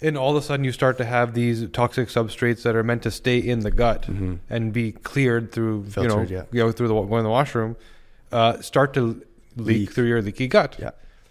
[0.00, 3.02] and all of a sudden you start to have these toxic substrates that are meant
[3.02, 4.38] to stay in the gut Mhm.
[4.50, 6.44] and be cleared through, Filtered, you know, yeah.
[6.50, 7.76] you know, through the going to the washroom,
[8.30, 9.22] uh, start to
[9.56, 9.92] leak, Leak.
[9.92, 10.76] through your leaky gut.
[10.78, 10.90] Yeah.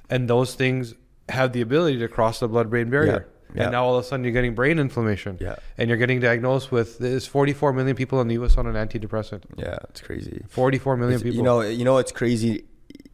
[0.09, 0.93] And those things
[1.29, 3.27] have the ability to cross the blood-brain barrier.
[3.27, 3.40] Yeah.
[3.55, 5.37] And now all of a sudden you're getting brain inflammation.
[5.41, 5.55] Yeah.
[5.77, 8.57] And you're getting diagnosed with there's 44 million people in the U.S.
[8.57, 9.43] on an antidepressant.
[9.57, 10.43] Yeah, it's crazy.
[10.49, 11.37] 44 million It's- people.
[11.37, 12.65] You know, you know it's crazy.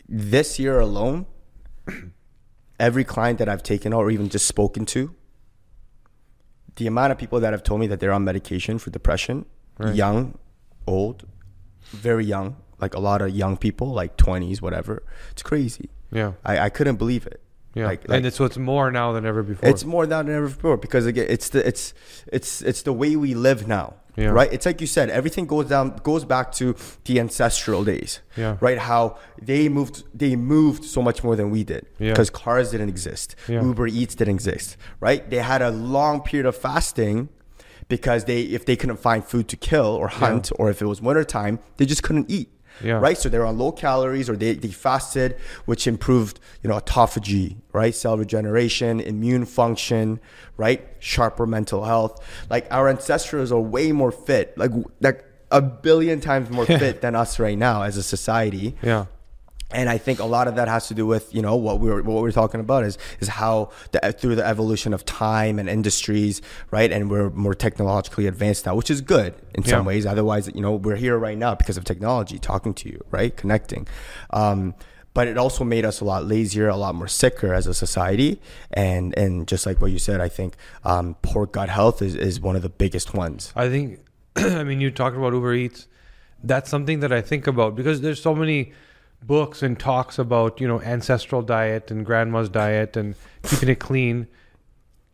[0.07, 1.25] This year alone,
[2.79, 5.13] every client that I've taken or even just spoken to,
[6.75, 9.45] the amount of people that have told me that they're on medication for depression,
[9.79, 9.95] Right.
[9.95, 10.37] young,
[10.87, 11.25] old,
[11.91, 15.03] very young, like a lot of young people, like twenties, whatever.
[15.31, 15.89] It's crazy.
[16.11, 16.33] yeah.
[16.45, 17.41] I, I couldn't believe it.
[17.77, 17.85] Yeah.
[17.87, 19.69] Like- like- and it's it's more now than ever before.
[19.69, 21.93] It's more now than ever before because again, it's the it's
[22.31, 24.29] it's it's the way we live now, Yeah.
[24.39, 24.51] right?
[24.51, 28.57] It's like you said, everything goes down goes back to the ancestral days, Yeah.
[28.61, 28.77] right?
[28.77, 32.11] How they moved they moved so much more than we did Yeah.
[32.11, 33.61] because cars didn't exist, Yeah.
[33.63, 35.21] Uber Eats didn't exist, right?
[35.29, 37.29] They had a long period of fasting
[37.89, 41.01] because they if they couldn't find food to kill or hunt or if it was
[41.01, 42.49] wintertime, they just couldn't eat.
[42.83, 42.99] Yeah.
[42.99, 43.17] Right.
[43.17, 47.93] So they're on low calories or they, they fasted, which improved, you know, autophagy, right?
[47.93, 50.19] Cell regeneration, immune function,
[50.57, 50.87] right?
[50.99, 52.23] Sharper mental health.
[52.49, 57.15] Like our ancestors are way more fit, like, like a billion times more fit than
[57.15, 59.05] us right now as a society yeah.
[59.71, 61.89] And I think a lot of that has to do with you know what we
[61.89, 65.59] were what we are talking about is is how the, through the evolution of time
[65.59, 66.91] and industries, right?
[66.91, 70.05] And we're more technologically advanced now, which is good in some ways.
[70.05, 73.87] Otherwise, you know, we're here right now because of technology, talking to you, right, connecting.
[74.29, 74.73] Um,
[75.13, 78.39] but it also made us a lot lazier, a lot more sicker as a society,
[78.71, 82.39] and and just like what you said, I think um, poor gut health is is
[82.39, 83.51] one of the biggest ones.
[83.55, 83.99] I think,
[84.35, 85.87] I mean, you talked about Uber Eats.
[86.43, 88.73] That's something that I think about because there's so many
[89.23, 94.27] books and talks about, you know, ancestral diet and grandma's diet and keeping it clean.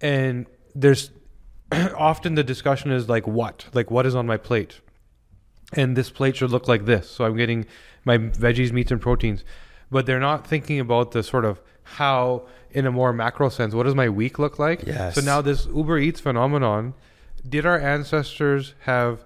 [0.01, 1.11] And there's
[1.97, 3.65] often the discussion is like, what?
[3.73, 4.81] Like, what is on my plate?
[5.73, 7.09] And this plate should look like this.
[7.09, 7.65] So I'm getting
[8.05, 9.43] my veggies, meats, and proteins.
[9.89, 13.83] But they're not thinking about the sort of how in a more macro sense what
[13.83, 15.13] does my week look like Yes.
[15.15, 16.95] so now this uber eats phenomenon
[17.47, 19.25] did our ancestors have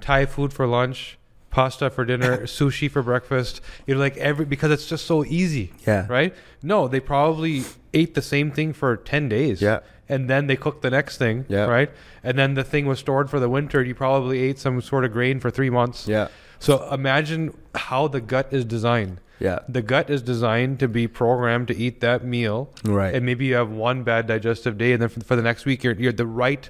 [0.00, 1.18] thai food for lunch
[1.56, 5.72] pasta for dinner sushi for breakfast you know like every because it's just so easy
[5.86, 6.06] Yeah.
[6.16, 7.64] right no they probably
[7.94, 9.78] ate the same thing for 10 days Yeah.
[10.14, 11.64] and then they cooked the next thing Yeah.
[11.76, 11.90] right
[12.22, 15.12] and then the thing was stored for the winter you probably ate some sort of
[15.18, 16.28] grain for three months Yeah.
[16.58, 17.42] so imagine
[17.88, 19.16] how the gut is designed
[19.48, 19.60] Yeah.
[19.78, 23.14] the gut is designed to be programmed to eat that meal Right.
[23.14, 25.82] and maybe you have one bad digestive day and then for, for the next week
[25.84, 26.68] you're, you're the right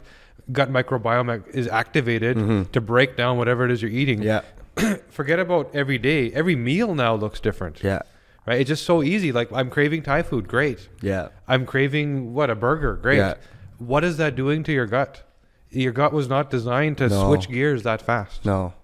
[0.59, 1.31] gut microbiome
[1.63, 2.37] is activated
[2.73, 4.29] to break down whatever it is you're eating Mm-hmm.
[4.35, 4.56] Yeah.
[5.09, 8.01] forget about every day every meal now looks different Yeah.
[8.47, 11.29] right it's just so easy like i'm craving thai food great Yeah.
[11.49, 13.35] i'm craving what a burger great Yeah.
[13.79, 15.23] what is that doing to your gut
[15.71, 17.27] your gut was not designed to No.
[17.29, 18.75] switch gears that fast No,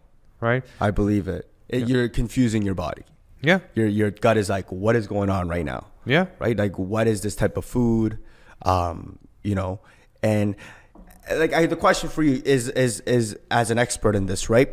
[0.40, 1.50] right I believe it.
[1.68, 1.86] it Yeah.
[1.86, 3.02] You're confusing your body.
[3.42, 5.86] yeah Your your gut is like, what is going on right now?
[6.06, 6.56] yeah Right?
[6.56, 8.18] Like, what is this type of food?
[8.62, 9.80] Um, you know,
[10.22, 10.54] and
[11.30, 14.70] like I, the question for you is is is as an expert in this, right?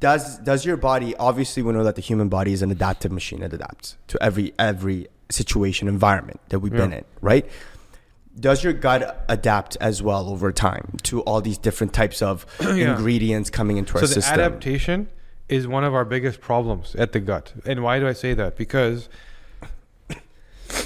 [0.00, 3.42] Does does your body obviously we know that the human body is an adaptive machine.
[3.42, 7.48] It adapts to every every situation, environment that we've been in, right?
[8.38, 12.94] Does your gut adapt as well over time to all these different types of Yeah.
[12.94, 14.34] ingredients coming into so our the system?
[14.40, 15.08] adaptation
[15.48, 18.56] is one of our biggest problems at the gut and why do i say that
[18.56, 19.08] because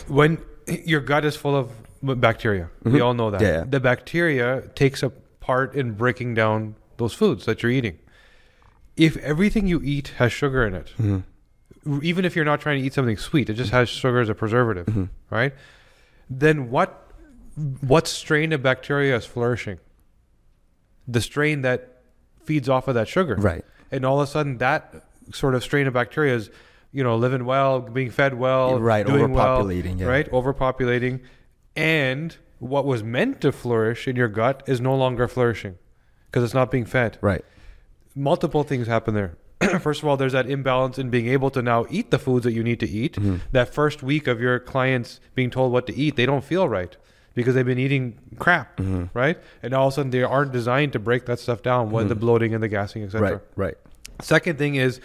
[0.07, 1.71] when your gut is full of
[2.21, 3.55] bacteria we all know that Mm-hmm.
[3.59, 3.65] Yeah.
[3.69, 7.99] the bacteria takes a part in breaking down those foods that you're eating
[9.07, 11.99] if everything you eat has sugar in it Mm-hmm.
[12.11, 14.35] even if you're not trying to eat something sweet it just has sugar as a
[14.35, 15.05] preservative Mm-hmm.
[15.39, 15.53] right
[16.29, 16.91] then what
[17.93, 19.79] what strain of bacteria is flourishing
[21.09, 22.03] the strain that
[22.45, 23.65] feeds off of that sugar Right.
[23.91, 26.51] and all of a sudden that sort of strain of bacteria is
[26.93, 30.07] you know living well being fed well Right, doing well, overpopulating, yeah.
[30.07, 31.21] right overpopulating
[31.77, 35.77] and what was meant to flourish in your gut is no longer flourishing
[36.27, 37.45] because it's not being fed Right.
[38.15, 39.37] Multiple things happen there
[39.81, 42.53] first of all there's that imbalance in being able to now eat the foods that
[42.53, 43.37] you need to eat Mm-hmm.
[43.53, 46.97] that first week of your clients being told what to eat they don't feel right
[47.35, 49.05] because they've been eating crap Mm-hmm.
[49.15, 52.09] right and all of a sudden they aren't designed to break that stuff down with
[52.09, 53.41] the bloating and the gassing etc Right.
[53.57, 53.75] Right.
[54.23, 55.01] Second thing is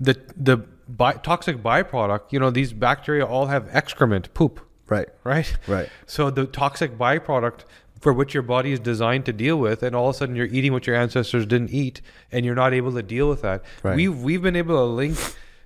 [0.00, 0.56] the the
[0.88, 2.32] by, toxic byproduct.
[2.32, 4.58] You know, these bacteria all have excrement, poop,
[4.88, 5.08] Right.
[5.22, 5.56] right?
[5.68, 5.88] Right.
[6.06, 7.60] So the toxic byproduct
[8.00, 10.46] for which your body is designed to deal with, and all of a sudden you're
[10.46, 12.00] eating what your ancestors didn't eat,
[12.32, 13.62] and you're not able to deal with that.
[13.82, 13.94] Right.
[13.96, 15.16] We've we've been able to link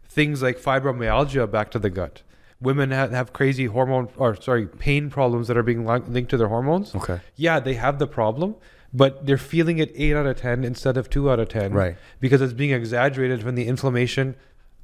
[0.08, 2.22] things like fibromyalgia back to the gut.
[2.60, 6.48] Women have, have crazy hormone or sorry pain problems that are being linked to their
[6.48, 6.94] hormones.
[6.94, 7.20] Okay.
[7.36, 8.54] Yeah, they have the problem,
[8.92, 11.72] but they're feeling it eight out of ten instead of two out of ten.
[11.72, 11.96] Right.
[12.20, 14.34] Because it's being exaggerated from the inflammation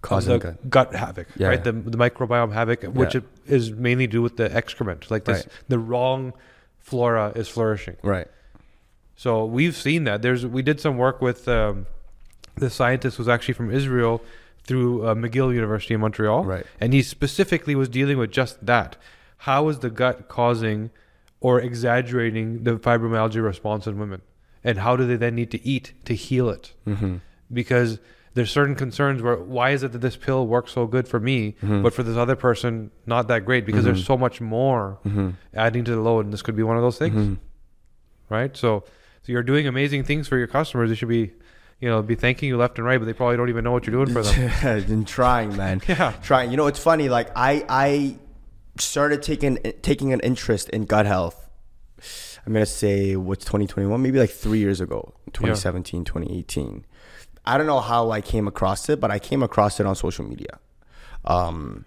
[0.03, 0.71] Causing gut.
[0.71, 1.49] gut, havoc, Yeah.
[1.49, 1.63] right?
[1.65, 3.21] The, the microbiome havoc, which Yeah.
[3.47, 5.11] it is mainly due with the excrement.
[5.11, 5.49] Like this, Right.
[5.69, 6.33] the wrong
[6.81, 7.97] flora is flourishing.
[8.03, 8.29] Right.
[9.17, 10.23] So we've seen that.
[10.23, 11.87] There's we did some work with um,
[12.57, 14.23] the scientist was actually from Israel
[14.65, 16.67] through uh, McGill University in Montreal, Right.
[16.81, 18.97] and he specifically was dealing with just that.
[19.39, 20.91] How is the gut causing
[21.41, 24.21] or exaggerating the fibromyalgia response in women,
[24.63, 26.73] and how do they then need to eat to heal it?
[26.87, 27.17] Mm-hmm.
[27.53, 27.99] Because
[28.35, 31.57] there's certain concerns where why is it that this pill works so good for me,
[31.63, 31.83] Mhm.
[31.83, 33.67] but for this other person not that great?
[33.67, 34.07] Because there's Mhm.
[34.07, 35.31] so much more Mm-hmm.
[35.55, 37.35] adding to the load, and this could be one of those things Mm-hmm.
[38.35, 38.57] right?
[38.57, 38.85] So,
[39.23, 40.89] so you're doing amazing things for your customers.
[40.91, 41.33] They should be,
[41.81, 43.87] you know, be thanking you left and right, but they probably don't even know what
[43.87, 44.85] you're doing for them.
[44.87, 45.81] Been trying, man.
[45.89, 46.51] yeah, Trying.
[46.51, 47.09] You know, it's funny.
[47.09, 48.17] Like I, I
[48.79, 51.49] started taking taking an interest in gut health.
[52.47, 56.87] I'm gonna say what's 2021, maybe like three years ago, 2017, 2018.
[57.51, 60.25] I don't know how I came across it, but I came across it on social
[60.25, 60.61] media.
[61.25, 61.85] Um,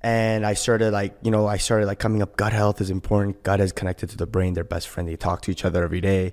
[0.00, 2.36] and I started like, you know, I started like coming up.
[2.38, 3.42] Gut health is important.
[3.42, 4.54] Gut is connected to the brain.
[4.54, 5.06] They're best friend.
[5.06, 6.32] They talk to each other every day.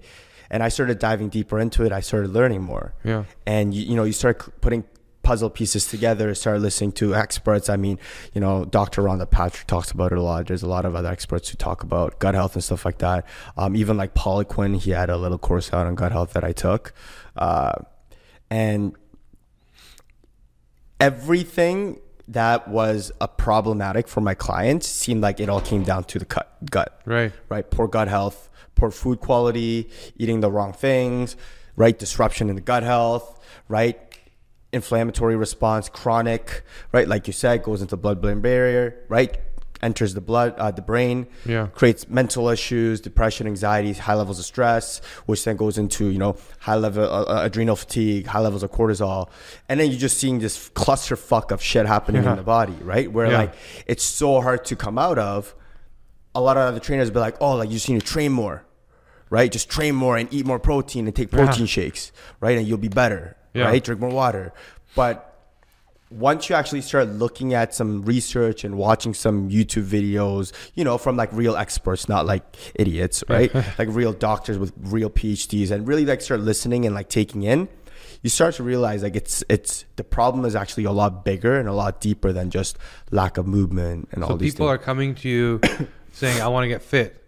[0.50, 1.92] And I started diving deeper into it.
[1.92, 4.86] I started learning more yeah, and you, you know you start putting
[5.22, 8.00] puzzle pieces together start listening to experts i mean
[8.34, 11.10] you know dr rhonda patrick talks about it a lot there's a lot of other
[11.10, 13.26] experts who talk about gut health and stuff like that
[13.58, 16.44] um, even like paul quinn he had a little course out on gut health that
[16.46, 16.94] i took
[17.36, 17.74] uh,
[18.50, 18.96] and
[21.00, 26.20] everything that was a problematic for my clients seemed like it all came down to
[26.20, 27.70] the gut gut right, right?
[27.70, 31.36] Poor gut health, poor food quality, eating the wrong things,
[31.76, 31.98] right?
[31.98, 34.00] Disruption in the gut health, right?
[34.72, 37.08] Inflammatory response, chronic, right?
[37.08, 39.40] Like you said, goes into blood brain barrier, right?
[39.82, 41.68] Enters the blood, uh, the brain, Yeah.
[41.74, 46.36] creates mental issues, depression, anxiety, high levels of stress, which then goes into you know
[46.60, 49.30] high level uh, uh, adrenal fatigue, high levels of cortisol,
[49.70, 52.32] and then you're just seeing this clusterfuck of shit happening Yeah.
[52.32, 53.12] in the body, right?
[53.12, 53.38] Where Yeah.
[53.38, 53.54] like
[53.88, 55.56] it's so hard to come out of.
[56.36, 58.64] A lot of other trainers be like, "Oh, like you just need to train more."
[59.32, 62.12] Right, just train more and eat more protein and take protein shakes,
[62.42, 62.58] right?
[62.58, 63.66] And you'll be better, Yeah.
[63.66, 63.84] right?
[63.84, 64.54] Drink more water.
[64.96, 65.29] But
[66.10, 70.98] once you actually start looking at some research and watching some YouTube videos, you know,
[70.98, 72.44] from like real experts, not like
[72.76, 73.54] idiots, right?
[73.78, 77.70] like real doctors with real PhDs and really like start listening and like taking in,
[78.24, 81.70] you start to realize like it's it's the problem is actually a lot bigger and
[81.70, 82.78] a lot deeper than just
[83.12, 84.76] lack of movement and So all these So people things.
[84.76, 85.62] are coming to you
[86.12, 87.24] saying, "I want to get fit,"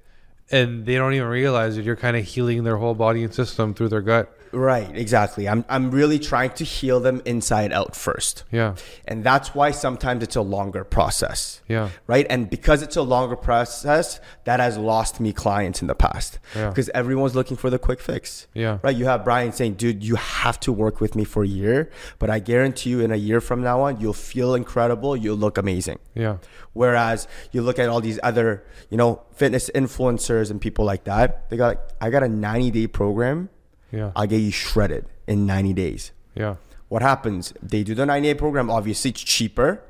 [0.52, 3.74] and they don't even realize that you're kind of healing their whole body and system
[3.74, 4.36] through their gut.
[4.54, 5.48] Right, exactly.
[5.48, 8.44] I'm I'm really trying to heal them inside out first.
[8.52, 8.76] Yeah,
[9.08, 11.62] And that's why sometimes it's a longer process.
[11.68, 12.26] yeah, right?
[12.30, 16.70] And because it's a longer process, that has lost me clients in the past Yeah.
[16.70, 18.48] because everyone's looking for the quick fix.
[18.54, 21.48] yeah, Right, you have Brian saying, "Dude, you have to work with me for a
[21.48, 25.16] year, but I guarantee you, in a year from now on, you'll feel incredible.
[25.16, 26.38] You'll look amazing." yeah,
[26.74, 31.50] Whereas you look at all these other, you know, fitness influencers and people like that,
[31.50, 33.50] they got, I got a 90 day program.
[33.92, 36.12] Yeah, I'll get you shredded in 90 days.
[36.36, 36.56] yeah,
[36.88, 37.54] What happens?
[37.62, 38.70] They do the 90 day program.
[38.70, 39.82] Obviously, it's cheaper,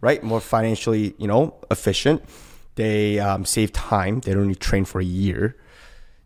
[0.00, 0.22] right?
[0.22, 2.22] More financially, you know, efficient.
[2.76, 4.20] They um, save time.
[4.20, 5.56] They don't need to train for a year.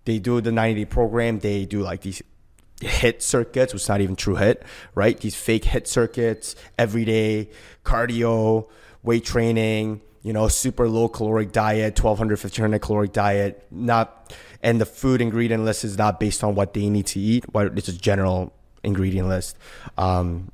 [0.05, 1.39] They do the 90 day program.
[1.41, 2.23] They do like these
[2.81, 4.63] HIIT circuits, which is not even true HIIT,
[4.95, 5.19] right?
[5.19, 7.51] These fake HIIT circuits every day,
[7.85, 8.69] cardio,
[9.03, 14.87] weight training, you know, super low caloric diet, 1200, 1500 caloric diet, not, and the
[14.87, 17.97] food ingredient list is not based on what they need to eat, what it's a
[17.97, 19.57] general ingredient list.
[19.97, 20.51] Um,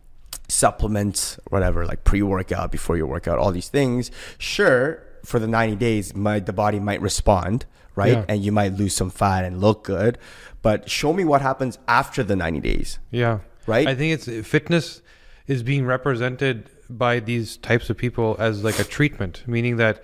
[0.48, 4.10] supplements, whatever, like pre-workout, before your workout, all these things.
[4.36, 8.12] Sure, for the 90 days, my, the body might respond, right?
[8.12, 8.24] Yeah.
[8.28, 10.18] And you might lose some fat and look good.
[10.60, 12.98] But show me what happens after the 90 days.
[13.10, 13.38] yeah.
[13.66, 13.86] Right?
[13.86, 15.00] I think it's fitness
[15.46, 20.02] is being represented by these types of people as like a treatment, meaning that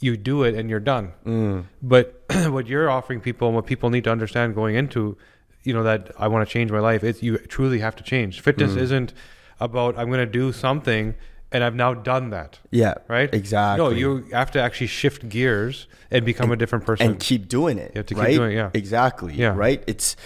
[0.00, 1.12] you do it and you're done.
[1.24, 1.64] Mm.
[1.82, 5.16] But what you're offering people and what people need to understand going into,
[5.62, 8.40] you know, that I want to change my life, it's you truly have to change.
[8.40, 8.78] Fitness Mm.
[8.78, 9.14] isn't
[9.60, 11.14] about I'm going to do something
[11.52, 12.94] and I've now done that, Yeah.
[13.06, 13.32] right?
[13.32, 13.84] Exactly.
[13.84, 17.06] No, you have to actually shift gears and become a different person.
[17.12, 17.92] and keep doing it.
[17.94, 18.70] You have to keep doing it, yeah.
[18.74, 19.34] Exactly.
[19.34, 19.54] Yeah.
[19.54, 19.82] Right.
[19.86, 20.16] It's,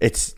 [0.00, 0.34] it's,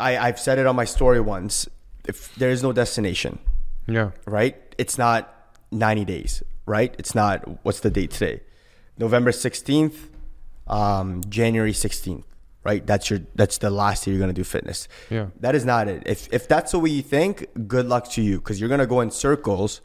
[0.00, 1.68] I, I've said it on my story once.
[2.08, 3.38] If there is no destination,
[3.86, 4.56] yeah, right?
[4.76, 5.32] It's not
[5.70, 6.94] 90 days, right?
[6.98, 8.40] It's not, what's the date today?
[8.98, 9.94] November 16th,
[10.66, 12.24] um, January 16th,
[12.64, 12.86] right?
[12.86, 14.88] That's your, that's the last day you're going to do fitness.
[15.10, 16.02] yeah, That is not it.
[16.06, 18.86] If, if that's the way you think, good luck to you because you're going to
[18.86, 19.80] go in circles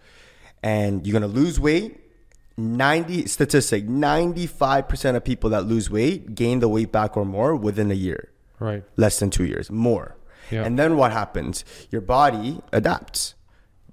[0.62, 2.02] and you're going to lose weight.
[2.60, 7.92] 90 statistic 95% of people that lose weight gain the weight back or more within
[7.92, 8.84] a year right.
[8.96, 10.16] less than two years, more.
[10.52, 10.64] Yeah.
[10.64, 11.66] And then what happens?
[11.92, 13.36] Your body adapts.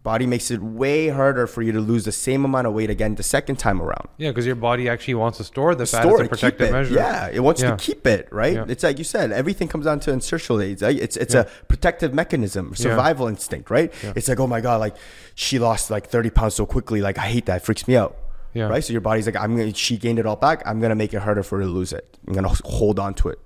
[0.04, 3.14] Body makes it way harder for you to lose the same amount of weight again
[3.14, 4.06] the second time around.
[4.18, 6.94] Yeah, because your body actually wants to store the fat Store as a protective measure.
[6.94, 7.70] Yeah, it wants Yeah.
[7.70, 8.52] to keep it, right?
[8.52, 8.66] Yeah.
[8.68, 10.82] It's like you said, everything comes down to insertional aids.
[10.82, 10.96] Right?
[11.00, 11.40] It's it's Yeah.
[11.48, 13.90] a protective mechanism, survival instinct, right?
[14.14, 14.94] It's like, oh my god, like
[15.34, 18.14] she lost like 30 pounds so quickly, like I hate that, it freaks me out.
[18.52, 18.68] Yeah.
[18.68, 18.84] Right?
[18.84, 21.20] So your body's like, I'm gonna she gained it all back, I'm gonna make it
[21.20, 22.18] harder for her to lose it.
[22.28, 23.38] I'm gonna hold on to it.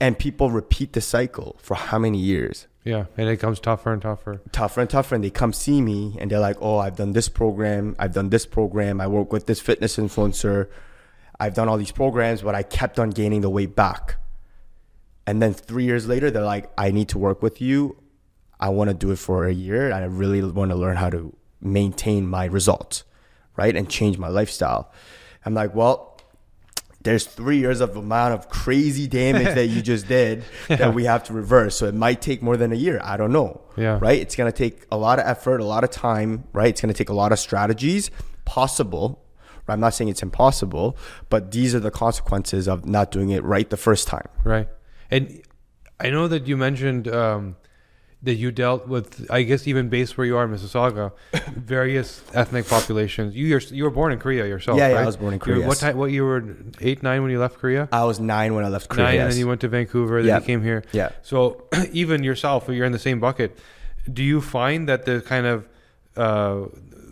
[0.00, 2.66] And people repeat the cycle for how many years?
[2.84, 4.42] Yeah, and it comes tougher and tougher.
[4.52, 7.30] tougher and tougher and they come see me and they're like oh i've done this
[7.30, 10.68] program i've done this program i work with this fitness influencer
[11.40, 14.16] i've done all these programs but i kept on gaining the weight back
[15.26, 17.96] and then three years later they're like i need to work with you
[18.60, 21.08] i want to do it for a year and i really want to learn how
[21.08, 23.04] to maintain my results
[23.56, 24.92] right and change my lifestyle
[25.46, 26.13] i'm like well
[27.04, 31.22] there's three years of amount of crazy damage that you just did that we have
[31.24, 31.76] to reverse.
[31.76, 33.00] So it might take more than a year.
[33.04, 33.60] I don't know.
[33.76, 33.98] Yeah.
[34.00, 34.20] Right.
[34.20, 36.44] It's going to take a lot of effort, a lot of time.
[36.52, 36.68] Right.
[36.68, 38.10] It's going to take a lot of strategies.
[38.46, 39.22] Possible.
[39.66, 39.74] Right?
[39.74, 40.96] I'm not saying it's impossible,
[41.28, 44.28] but these are the consequences of not doing it right the first time.
[44.42, 44.68] Right.
[45.10, 45.42] And
[46.00, 47.56] I know that you mentioned um,
[48.24, 51.12] that you dealt with, I guess, even based where you are in Mississauga,
[51.54, 53.34] various ethnic populations.
[53.36, 55.74] You you were born in Korea yourself, Yeah, yeah, I was born in Korea, What
[55.76, 55.80] yes.
[55.80, 55.96] time?
[55.98, 56.42] What you were
[56.80, 57.88] eight, nine when you left Korea?
[57.92, 59.04] I was nine when I left Korea.
[59.06, 60.22] nine, and then you went to Vancouver.
[60.22, 60.38] Then Yeah.
[60.40, 60.84] you came here.
[60.92, 61.10] Yeah.
[61.22, 63.58] So even yourself, you're in the same bucket.
[64.12, 65.68] Do you find that the kind of
[66.16, 66.66] uh,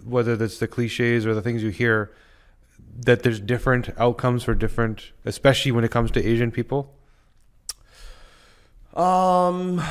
[0.05, 2.11] whether that's the cliches or the things you hear,
[3.05, 6.95] that there's different outcomes for different, especially when it comes to Asian people?
[8.95, 9.83] Um,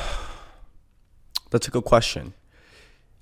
[1.52, 2.34] that's a good question.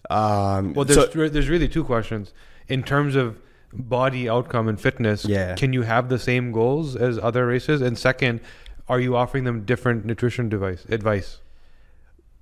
[0.10, 2.34] Um, Well, there's re- there's really two questions
[2.68, 3.38] in terms of
[3.74, 5.54] body outcome and fitness, Yeah.
[5.56, 7.82] can you have the same goals as other races?
[7.82, 8.40] And second,
[8.88, 11.40] are you offering them different nutrition device advice?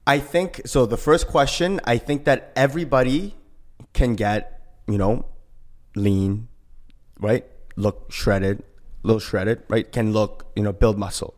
[0.06, 0.86] I think so.
[0.86, 3.36] The first question, I think that everybody
[3.94, 5.26] can get, you know,
[5.96, 6.48] lean,
[7.20, 7.46] right?
[7.76, 8.64] Look shredded,
[9.04, 9.92] little shredded, right?
[9.92, 11.34] Can look, you know, build muscle.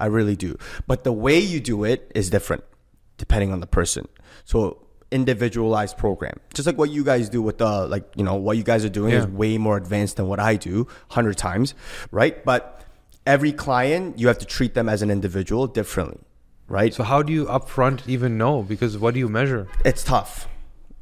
[0.00, 0.56] I really do.
[0.86, 2.64] But the way you do it is different
[3.18, 4.06] depending on the person.
[4.44, 8.56] So individualized program, just like what you guys do with the, like, you know, what
[8.56, 11.74] you guys are doing is way more advanced than what I do, hundred times,
[12.10, 12.44] right?
[12.44, 12.82] But
[13.26, 16.20] every client, you have to treat them as an individual differently,
[16.68, 16.92] right?
[16.92, 18.62] So how do you upfront even know?
[18.62, 19.68] Because what do you measure?
[19.84, 20.48] it's tough.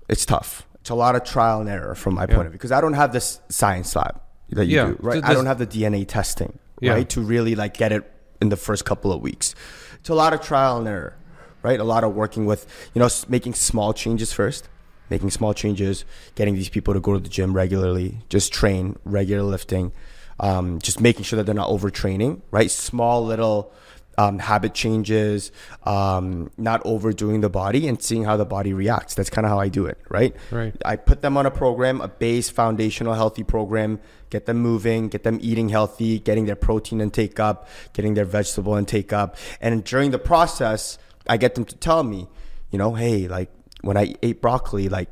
[0.08, 0.66] It's tough.
[0.80, 2.34] It's a lot of trial and error from my Yeah.
[2.34, 4.86] point of view because I don't have this science lab that you Yeah.
[4.88, 5.12] do, right?
[5.14, 6.92] Th- I don't have the DNA testing, Yeah.
[6.92, 8.04] right, to really like get it
[8.42, 9.54] in the first couple of weeks.
[10.00, 11.14] It's a lot of trial and error,
[11.62, 11.78] right?
[11.78, 14.68] A lot of working with, you know, making small changes first,
[15.10, 16.04] making small changes,
[16.34, 19.92] getting these people to go to the gym regularly, just train regular lifting,
[20.40, 22.70] um, just making sure that they're not overtraining, right?
[22.70, 23.72] Small little
[24.18, 25.52] um, habit changes,
[25.84, 29.14] um, not overdoing the body, and seeing how the body reacts.
[29.14, 30.34] That's kind of how I do it, right?
[30.50, 30.74] Right.
[30.84, 34.00] I put them on a program, a base foundational healthy program,
[34.30, 38.74] get them moving, get them eating healthy, getting their protein intake up, getting their vegetable
[38.76, 39.36] intake up.
[39.60, 40.98] And during the process,
[41.28, 42.28] I get them to tell me,
[42.70, 43.50] you know, hey, like
[43.82, 45.08] when I ate broccoli, like,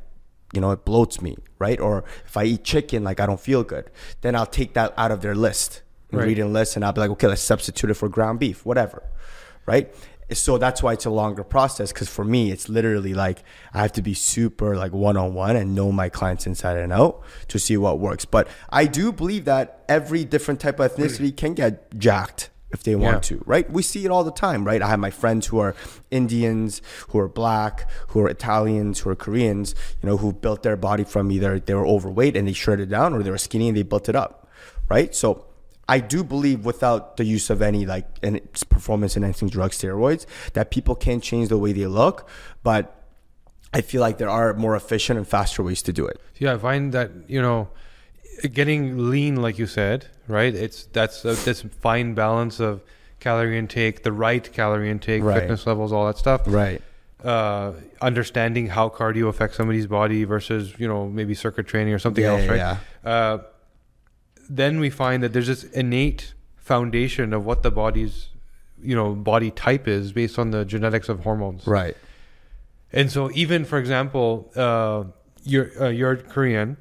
[0.53, 1.79] you know, it bloats me, right?
[1.79, 3.89] Or if I eat chicken, like I don't feel good.
[4.21, 5.81] Then I'll take that out of their list,
[6.11, 6.19] Right.
[6.23, 9.03] ingredient list, and I'll be like, okay, let's substitute it for ground beef, whatever,
[9.65, 9.93] right?
[10.33, 13.43] So that's why it's a longer process because for me, it's literally like
[13.73, 16.93] I have to be super like one on one and know my clients inside and
[16.93, 18.23] out to see what works.
[18.23, 22.95] But I do believe that every different type of ethnicity can get jacked if they
[22.95, 23.37] want Yeah.
[23.37, 23.69] to, right?
[23.71, 24.81] We see it all the time, right?
[24.81, 25.75] I have my friends who are
[26.09, 30.77] Indians, who are black, who are Italians, who are Koreans, you know, who built their
[30.77, 33.77] body from either they were overweight and they shredded down or they were skinny and
[33.77, 34.47] they built it up,
[34.89, 35.13] right?
[35.15, 35.45] So
[35.89, 40.25] I do believe without the use of any like and it's performance enhancing drugs, steroids,
[40.53, 42.27] that people can change the way they look,
[42.63, 42.95] but
[43.73, 46.19] I feel like there are more efficient and faster ways to do it.
[46.37, 47.69] Yeah, I find that you know,
[48.53, 50.53] getting lean, like you said, right?
[50.53, 52.81] It's that's a, this fine balance of
[53.19, 55.39] calorie intake, the right calorie intake, Right.
[55.41, 56.41] fitness levels, all that stuff.
[56.47, 56.81] Right.
[57.23, 62.23] Uh, understanding how cardio affects somebody's body versus you know maybe circuit training or something
[62.23, 63.11] Yeah, else, yeah, right?
[63.11, 63.37] Uh,
[64.49, 68.29] then we find that there's this innate foundation of what the body's
[68.81, 71.67] you know body type is based on the genetics of hormones.
[71.67, 71.95] Right.
[72.91, 75.03] And so, even for example, uh,
[75.43, 76.77] you're uh, you're Korean.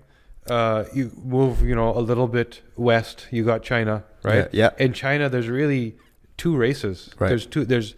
[0.48, 3.26] Uh, you move, you know, a little bit west.
[3.30, 4.48] You got China, right?
[4.52, 4.84] Yeah, yeah.
[4.84, 5.96] In China, there's really
[6.36, 7.10] two races.
[7.18, 7.28] Right.
[7.28, 7.64] There's two.
[7.64, 7.94] There's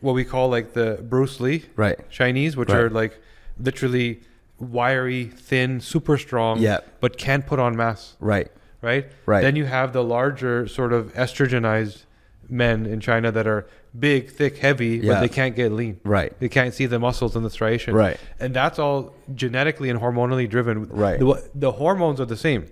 [0.00, 1.98] what we call like the Bruce Lee Right.
[2.10, 2.78] Chinese, which Right.
[2.78, 3.18] are like
[3.58, 4.20] literally
[4.58, 6.80] wiry, thin, super strong, Yeah.
[7.00, 8.48] but can't put on mass, Right.
[8.82, 9.06] right?
[9.24, 9.40] Right.
[9.40, 12.04] Then you have the larger sort of estrogenized
[12.48, 13.66] men in China that are
[13.98, 15.14] big, thick, heavy, Yeah.
[15.14, 16.00] but they can't get lean.
[16.04, 16.38] Right.
[16.40, 17.94] They can't see the muscles and the striation.
[17.94, 18.18] Right.
[18.40, 20.84] And that's all genetically and hormonally driven.
[20.88, 21.18] Right.
[21.18, 22.66] The, the hormones are the same.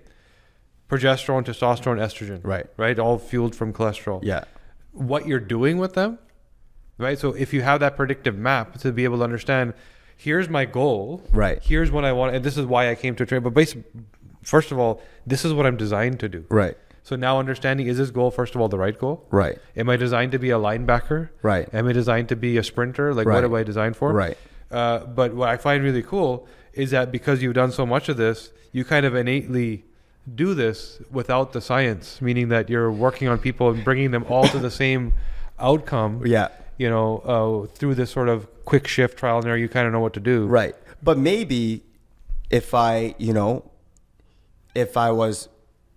[0.89, 2.41] Progesterone, testosterone, estrogen.
[2.43, 2.67] Right.
[2.77, 2.99] Right.
[2.99, 4.21] All fueled from cholesterol.
[4.23, 4.45] Yeah.
[4.93, 6.19] What you're doing with them,
[6.99, 7.19] right?
[7.19, 9.73] So if you have that predictive map to be able to understand,
[10.17, 11.23] here's my goal.
[11.33, 11.59] Right.
[11.63, 13.43] Here's what I want, and this is why I came to train.
[13.43, 13.85] But basically,
[14.43, 16.45] first of all, this is what I'm designed to do.
[16.51, 16.77] Right.
[17.05, 19.27] So now understanding is this goal first of all the right goal?
[19.31, 19.59] Right.
[19.77, 21.31] Am I designed to be a linebacker?
[21.43, 21.69] Right.
[21.75, 23.13] Am I designed to be a sprinter?
[23.13, 23.35] Like, Right.
[23.37, 24.13] what am I designed for?
[24.13, 24.37] Right.
[24.71, 28.17] Uh, but what I find really cool is that because you've done so much of
[28.17, 29.85] this, you kind of innately
[30.35, 34.47] do this without the science, meaning that you're working on people and bringing them all
[34.49, 35.13] to the same
[35.59, 36.23] outcome.
[36.25, 36.49] Yeah.
[36.79, 39.93] You know, uh, through this sort of quick shift trial and error, you kind of
[39.93, 40.47] know what to do.
[40.47, 40.75] Right.
[41.03, 41.83] But maybe
[42.49, 43.71] if I, you know,
[44.75, 45.49] if I was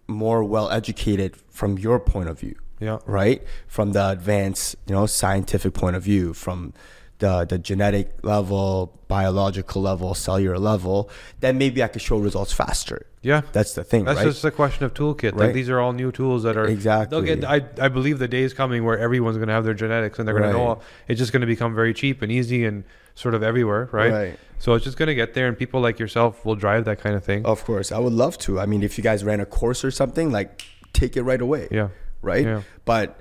[0.08, 3.00] more well educated from your point of view, Yeah.
[3.06, 3.42] right?
[3.68, 6.74] From the advanced, you know, scientific point of view, from
[7.20, 11.10] the the genetic level, biological level, cellular level,
[11.40, 13.06] then maybe I could show results faster.
[13.22, 13.42] Yeah.
[13.54, 14.26] That's the thing, That's right?
[14.26, 15.32] just a question of toolkit.
[15.32, 15.54] Like Right.
[15.54, 17.10] these are all new tools that are Exactly.
[17.22, 17.44] They'll get.
[17.50, 20.28] I, I believe the day is coming where everyone's going to have their genetics and
[20.28, 20.60] they're going Right.
[20.60, 20.80] to know.
[21.08, 22.84] It's just going to become very cheap and easy and
[23.16, 24.12] sort of everywhere, right?
[24.12, 24.40] Right.
[24.60, 27.16] So it's just going to get there, and people like yourself will drive that kind
[27.16, 27.46] of thing.
[27.46, 28.60] Of course, I would love to.
[28.60, 30.64] I mean, if you guys ran a course or something, like
[30.94, 31.68] take it right away.
[31.72, 31.90] Yeah.
[32.22, 32.46] Right.
[32.46, 32.62] Yeah.
[32.86, 33.20] But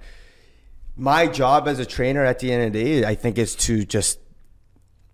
[0.96, 3.84] my job as a trainer at the end of the day, I think, is to
[3.84, 4.18] just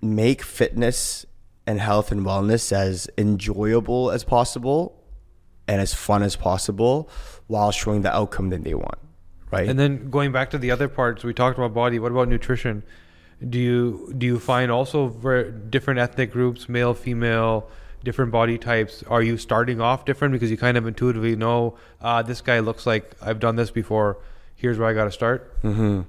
[0.03, 1.27] make fitness
[1.67, 5.01] and health and wellness as enjoyable as possible
[5.69, 7.09] and as fun as possible
[7.47, 8.99] while showing the outcome that they want.
[9.51, 9.69] Right.
[9.69, 11.99] And then going back to the other parts, we talked about body.
[11.99, 12.83] What about nutrition?
[13.49, 17.69] Do you do you find also for different ethnic groups, male, female,
[18.05, 19.03] different body types?
[19.09, 22.87] Are you starting off different because you kind of intuitively know uh, this guy looks
[22.87, 24.19] like I've done this before?
[24.61, 25.63] Here's where I got to start.
[25.63, 26.03] Mm-hmm.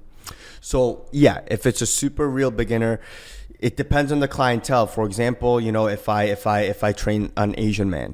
[0.59, 2.99] So yeah, if it's a super real beginner,
[3.59, 4.87] it depends on the clientele.
[4.87, 8.13] For example, you know, if I if I if I train an Asian man,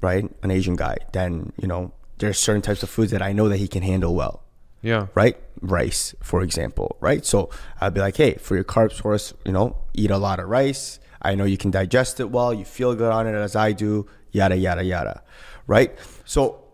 [0.00, 3.48] right, an Asian guy, then you know there's certain types of foods that I know
[3.48, 4.42] that he can handle well.
[4.82, 5.06] Yeah.
[5.14, 5.36] Right?
[5.60, 7.24] Rice, for example, right?
[7.24, 10.48] So I'd be like, hey, for your carb source, you know, eat a lot of
[10.48, 10.98] rice.
[11.22, 12.52] I know you can digest it well.
[12.52, 15.22] You feel good on it as I do, yada, yada, yada.
[15.66, 15.96] Right?
[16.24, 16.65] So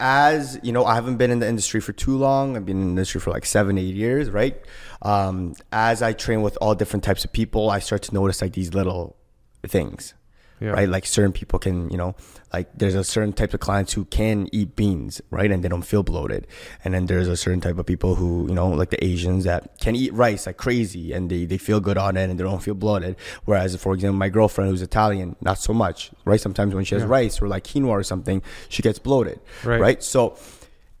[0.00, 2.56] as you know, I haven't been in the industry for too long.
[2.56, 4.60] I've been in the industry for like seven, eight years, right?
[5.02, 8.54] Um, as I train with all different types of people, I start to notice like
[8.54, 9.16] these little
[9.66, 10.14] things,
[10.60, 10.70] yeah.
[10.70, 10.88] right?
[10.88, 12.14] Like certain people can, you know,
[12.52, 15.50] like there's a certain type of clients who can eat beans, right?
[15.50, 16.46] And they don't feel bloated.
[16.84, 19.78] And then there's a certain type of people who, you know, like the Asians that
[19.78, 22.62] can eat rice like crazy and they, they feel good on it and they don't
[22.62, 23.16] feel bloated.
[23.44, 26.40] Whereas, for example, my girlfriend who's Italian, not so much, right?
[26.40, 27.10] Sometimes when she has yeah.
[27.10, 29.80] rice or like quinoa or something, she gets bloated, right?
[29.80, 30.02] right?
[30.02, 30.36] So,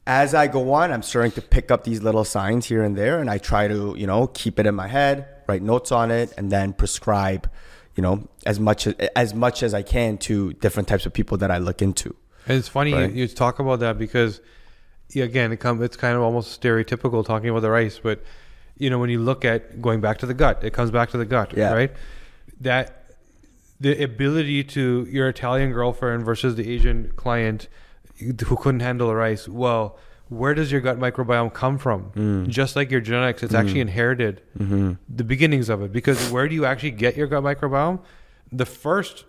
[0.06, 3.20] as I go on, I'm starting to pick up these little signs here and there,
[3.20, 6.32] and I try to, you know, keep it in my head, write notes on it,
[6.36, 7.48] and then prescribe
[8.00, 11.36] you know, as much as, as much as I can to different types of people
[11.38, 12.14] that I look into.
[12.46, 13.10] And it's funny right?
[13.10, 14.40] you, you, talk about that because,
[15.14, 18.22] again, it come, it's kind of almost stereotypical talking about the rice, but
[18.78, 21.18] you know, when you look at going back to the gut, it comes back to
[21.18, 21.72] the gut, yeah.
[21.72, 21.92] right?
[22.62, 23.14] That
[23.78, 27.68] the ability to your Italian girlfriend versus the Asian client
[28.18, 29.48] who couldn't handle the rice.
[29.48, 32.12] Well, where does your gut microbiome come from?
[32.12, 32.48] Mm.
[32.48, 33.58] Just like your genetics, it's mm.
[33.58, 34.92] actually inherited mm-hmm.
[35.08, 35.92] the beginnings of it.
[35.92, 38.00] Because where do you actually get your gut microbiome?
[38.52, 39.24] The first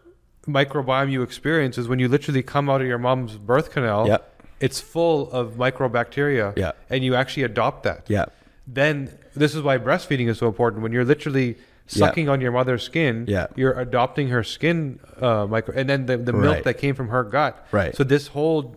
[0.47, 4.07] microbiome you experience is when you literally come out of your mom's birth canal.
[4.07, 4.27] Yep.
[4.59, 6.57] It's full of microbacteria.
[6.57, 6.71] Yeah.
[6.89, 8.05] And you actually adopt that.
[8.07, 8.25] Yeah.
[8.67, 10.83] Then this is why breastfeeding is so important.
[10.83, 11.57] When you're literally
[11.87, 12.31] sucking yeah.
[12.31, 13.47] on your mother's skin, yeah.
[13.55, 16.63] you're adopting her skin uh, micro, and then the, the milk right.
[16.63, 17.65] that came from her gut.
[17.71, 17.95] Right.
[17.95, 18.75] So this whole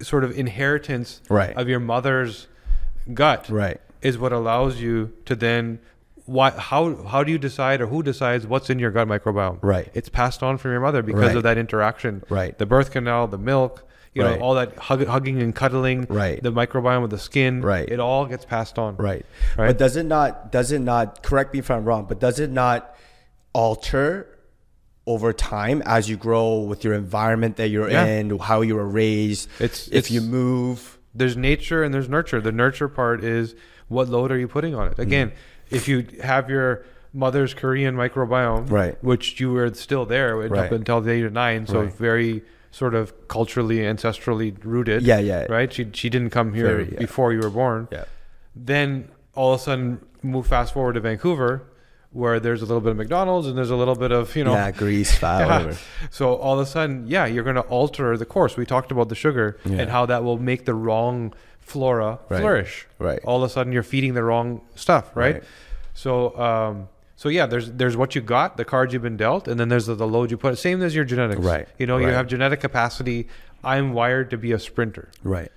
[0.00, 1.54] sort of inheritance right.
[1.56, 2.48] of your mother's
[3.12, 3.80] gut right.
[4.00, 5.80] is what allows you to then
[6.30, 9.90] why how how do you decide or who decides what's in your gut microbiome right
[9.94, 11.36] it's passed on from your mother because right.
[11.36, 14.38] of that interaction right the birth canal the milk you right.
[14.38, 17.98] know all that hug, hugging and cuddling right the microbiome of the skin right it
[17.98, 19.26] all gets passed on right
[19.58, 22.38] right but does it not does it not correct me if i'm wrong but does
[22.38, 22.94] it not
[23.52, 24.38] alter
[25.06, 28.04] over time as you grow with your environment that you're yeah.
[28.04, 29.48] in, how you were raised.
[29.58, 30.98] It's if it's, you move.
[31.14, 32.40] There's nature and there's nurture.
[32.40, 33.56] The nurture part is
[33.88, 34.96] what load are you putting on it?
[34.98, 35.02] Mm.
[35.02, 35.34] Again, mm.
[35.70, 40.66] If you have your mother's Korean microbiome, right, which you were still there right.
[40.66, 41.92] up until the age of nine, so right.
[41.92, 45.02] very sort of culturally ancestrally rooted.
[45.02, 45.46] Yeah, yeah.
[45.48, 45.72] Right.
[45.72, 46.98] She she didn't come here very, yeah.
[46.98, 47.88] before you were born.
[47.90, 48.04] Yeah.
[48.54, 51.66] Then all of a sudden, move fast forward to Vancouver
[52.12, 54.52] where there's a little bit of McDonald's and there's a little bit of you know
[54.52, 55.74] yeah grease fat yeah.
[56.10, 59.08] so all of a sudden yeah you're going to alter the course we talked about
[59.08, 59.78] the sugar yeah.
[59.78, 62.40] and how that will make the wrong flora right.
[62.40, 65.44] flourish right all of a sudden you're feeding the wrong stuff right, right.
[65.94, 69.60] so um so yeah there's there's what you got the cards you've been dealt and
[69.60, 72.06] then there's the, the load you put same as your genetics right you know right.
[72.06, 73.28] you have genetic capacity
[73.62, 75.52] i'm wired to be a sprinter right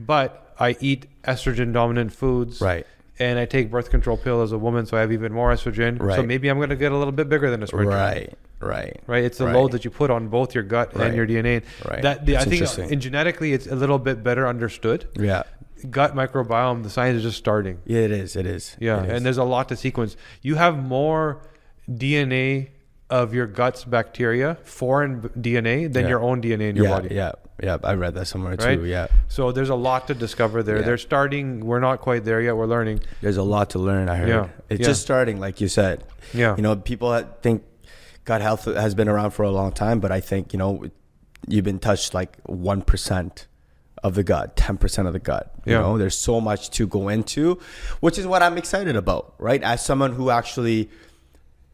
[0.00, 2.86] but i eat estrogen dominant foods right
[3.18, 6.00] and I take birth control pill as a woman, so I have even more estrogen.
[6.00, 6.16] Right.
[6.16, 7.90] So maybe I'm going to get a little bit bigger than a sprinter.
[7.90, 8.32] Right.
[8.60, 9.00] Right.
[9.06, 9.24] Right.
[9.24, 9.54] It's the right.
[9.54, 11.08] load that you put on both your gut right.
[11.08, 11.64] and your DNA.
[11.88, 12.02] Right.
[12.02, 15.08] That the, I think uh, in genetically, it's a little bit better understood.
[15.14, 15.44] Yeah.
[15.90, 17.80] Gut microbiome, the science is just starting.
[17.86, 18.34] Yeah, it is.
[18.34, 18.76] It is.
[18.80, 19.12] Yeah, it is.
[19.12, 20.16] and there's a lot to sequence.
[20.42, 21.40] You have more
[21.88, 22.70] DNA
[23.10, 26.08] of your gut's bacteria, foreign DNA, than yeah.
[26.08, 27.14] your own DNA in your yeah, body.
[27.14, 27.32] Yeah,
[27.62, 28.76] yeah, I read that somewhere right?
[28.76, 28.84] too.
[28.84, 29.08] Yeah.
[29.28, 30.78] So there's a lot to discover there.
[30.78, 30.82] Yeah.
[30.82, 31.64] They're starting.
[31.64, 32.56] We're not quite there yet.
[32.56, 33.00] We're learning.
[33.20, 34.08] There's a lot to learn.
[34.08, 34.28] I heard.
[34.28, 34.48] Yeah.
[34.68, 36.04] It's just starting, like you said.
[36.34, 36.56] Yeah.
[36.56, 37.64] You know, people think
[38.28, 40.84] gut health has been around for a long time, but I think you know,
[41.46, 43.46] you've been touched like one percent
[44.04, 45.52] of the gut, 10% of the gut.
[45.64, 45.80] You yeah.
[45.80, 47.58] know, there's so much to go into,
[47.98, 49.60] which is what I'm excited about, right?
[49.60, 50.88] As someone who actually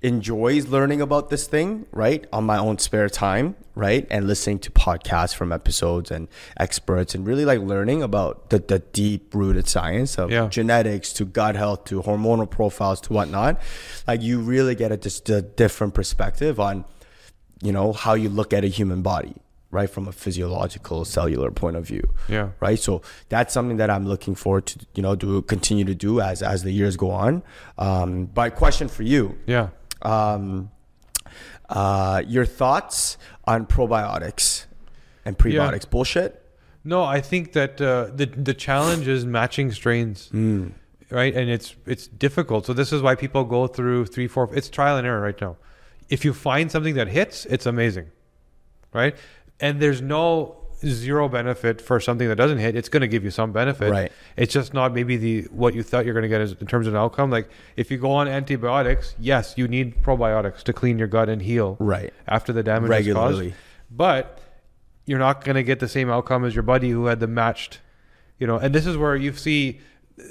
[0.05, 4.71] enjoys learning about this thing, right, on my own spare time, right, and listening to
[4.71, 6.29] podcasts from episodes and
[6.59, 10.47] experts and really like learning about the, the deep rooted science of yeah.
[10.49, 13.59] genetics to gut health to hormonal profiles to whatnot.
[14.07, 16.85] Like you really get a just a different perspective on,
[17.63, 19.35] you know, how you look at a human body.
[19.71, 22.51] Right from a physiological cellular point of view, yeah.
[22.61, 26.21] Right, so that's something that I'm looking forward to, you know, to continue to do
[26.21, 27.43] as as the years go on.
[27.77, 29.71] Um, but question for you, yeah,
[30.05, 30.71] um,
[31.69, 34.67] uh, your thoughts on probiotics
[35.25, 35.85] and prebiotics.
[35.85, 35.91] Yeah.
[35.91, 36.41] Bullshit.
[36.85, 40.73] No, I think that uh, the the challenge is matching strains, mm.
[41.11, 41.35] right?
[41.35, 42.67] And it's it's difficult.
[42.67, 44.51] So this is why people go through three, four.
[44.55, 45.57] It's trial and error right now.
[46.11, 48.11] If you find something that hits, it's amazing,
[48.93, 49.17] right?
[49.61, 52.77] And there's no zero benefit for something that doesn't hit.
[52.77, 53.91] It's going to give you some benefit.
[53.91, 54.13] Right.
[54.37, 56.87] It's just not maybe the what you thought you're going to get as, in terms
[56.87, 57.31] of an outcome.
[57.31, 61.43] Like if you go on antibiotics, yes, you need probiotics to clean your gut and
[61.43, 62.13] heal Right.
[62.29, 63.51] after the damage is Regularly.
[63.51, 63.61] caused.
[63.91, 64.41] But
[65.07, 67.81] you're not going to get the same outcome as your buddy who had the matched,
[68.39, 68.57] you know.
[68.59, 69.81] And this is where you see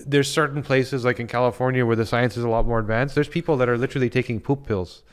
[0.05, 3.15] there's certain places like in California where the science is a lot more advanced.
[3.15, 5.03] There's people that are literally taking poop pills.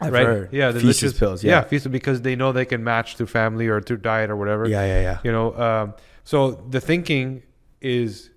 [0.00, 0.26] I've right?
[0.26, 0.52] heard.
[0.52, 1.42] Yeah, the Feces pills.
[1.42, 1.64] Yeah, Yeah.
[1.64, 4.68] feces because they know they can match through family or through diet or whatever.
[4.68, 4.84] Yeah.
[4.86, 5.00] Yeah.
[5.02, 5.18] Yeah.
[5.24, 5.94] You know, um,
[6.24, 7.42] so the thinking
[7.80, 8.30] is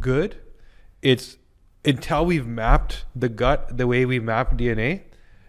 [0.00, 0.36] good.
[1.02, 1.36] It's
[1.84, 5.02] until we've mapped the gut the way we map DNA,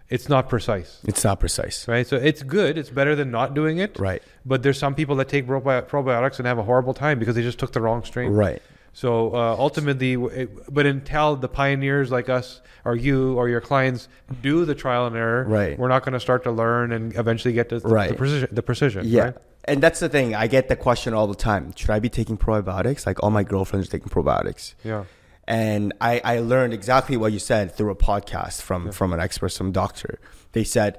[0.10, 1.86] it's not precise, It's not precise.
[1.88, 2.06] right?
[2.08, 2.78] So it's good.
[2.78, 3.98] It's better than not doing it.
[4.00, 4.22] Right.
[4.46, 7.42] But there's some people that take probi- probiotics and have a horrible time because they
[7.42, 8.32] just took the wrong strain.
[8.32, 8.62] Right.
[9.04, 14.10] So uh, ultimately, it, but until the pioneers like us or you or your clients
[14.42, 15.78] do the trial and error, Right.
[15.78, 18.10] we're not going to start to learn and eventually get to the, Right.
[18.10, 18.50] the precision.
[18.52, 19.24] The precision Yeah.
[19.24, 19.36] right?
[19.66, 20.34] And that's the thing.
[20.34, 21.74] I get the question all the time.
[21.76, 23.06] Should I be taking probiotics?
[23.06, 24.74] Like all my girlfriends are taking probiotics.
[24.84, 25.04] Yeah.
[25.48, 29.50] And I, I learned exactly what you said through a podcast from, from an expert,
[29.50, 30.18] some doctor.
[30.54, 30.98] They said,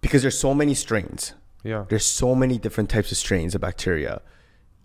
[0.00, 1.84] because there's so many strains, Yeah.
[1.90, 4.22] there's so many different types of strains of bacteria.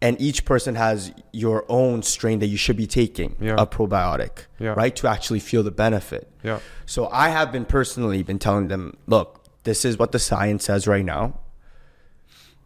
[0.04, 3.56] And each person has your own strain that you should be taking Yeah.
[3.58, 4.74] a probiotic, Yeah.
[4.82, 4.94] right?
[4.98, 6.30] To actually feel the benefit.
[6.44, 6.60] Yeah.
[6.86, 10.88] So I have been personally been telling them, look, this is what the science says
[10.88, 11.40] right now.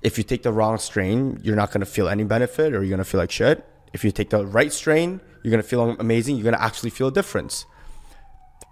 [0.02, 2.90] If you take the wrong strain, you're not going to feel any benefit or you're
[2.98, 3.64] going to feel like shit.
[3.94, 6.36] If you take the right strain, you're going to feel amazing.
[6.38, 7.66] You're going to actually feel a difference.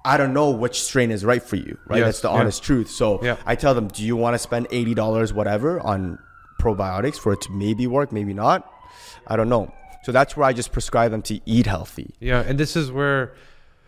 [0.03, 1.97] I don't know which strain is right for you, right?
[1.99, 2.35] Yes, That's the yeah.
[2.39, 2.89] honest truth.
[2.89, 3.37] So Yeah.
[3.45, 6.19] I tell them, do you want to spend $80 whatever on
[6.65, 8.59] probiotics for it to maybe work, maybe not?
[9.27, 9.71] I don't know.
[10.03, 12.13] So that's where I just prescribe them to eat healthy.
[12.19, 13.33] Yeah, and this is where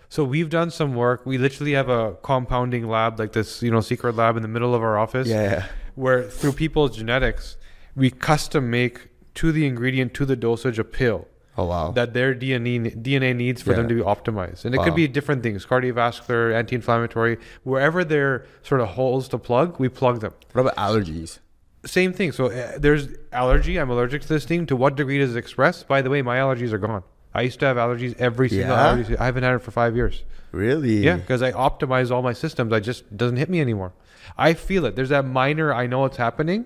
[0.09, 1.25] so we've done some work.
[1.25, 4.73] We literally have a compounding lab like this, you know, secret lab in the middle
[4.73, 5.65] of our office Yeah.
[5.95, 7.57] where through people's genetics,
[7.95, 11.91] we custom make to the ingredient to the dosage a pill Oh, wow.
[11.91, 12.75] that their DNA
[13.07, 14.63] DNA needs for them to be optimized.
[14.65, 14.85] And it Wow.
[14.85, 20.21] could be different things, cardiovascular, anti-inflammatory, wherever they're sort of holes to plug, we plug
[20.21, 20.33] them.
[20.53, 21.39] what about allergies?
[21.87, 22.31] Same thing.
[22.31, 23.77] So uh, there's allergy.
[23.77, 24.65] I'm allergic to this thing.
[24.67, 25.83] To what degree does it express?
[25.83, 27.03] By the way, my allergies are gone.
[27.33, 28.87] I used to have allergies every single Yeah?
[28.89, 29.17] allergy.
[29.17, 30.23] I haven't had it for five years.
[30.51, 30.97] Really?
[31.03, 32.73] Yeah, because I optimize all my systems.
[32.73, 33.93] I just doesn't hit me anymore.
[34.37, 34.95] I feel it.
[34.95, 35.73] There's that minor.
[35.73, 36.65] I know it's happening,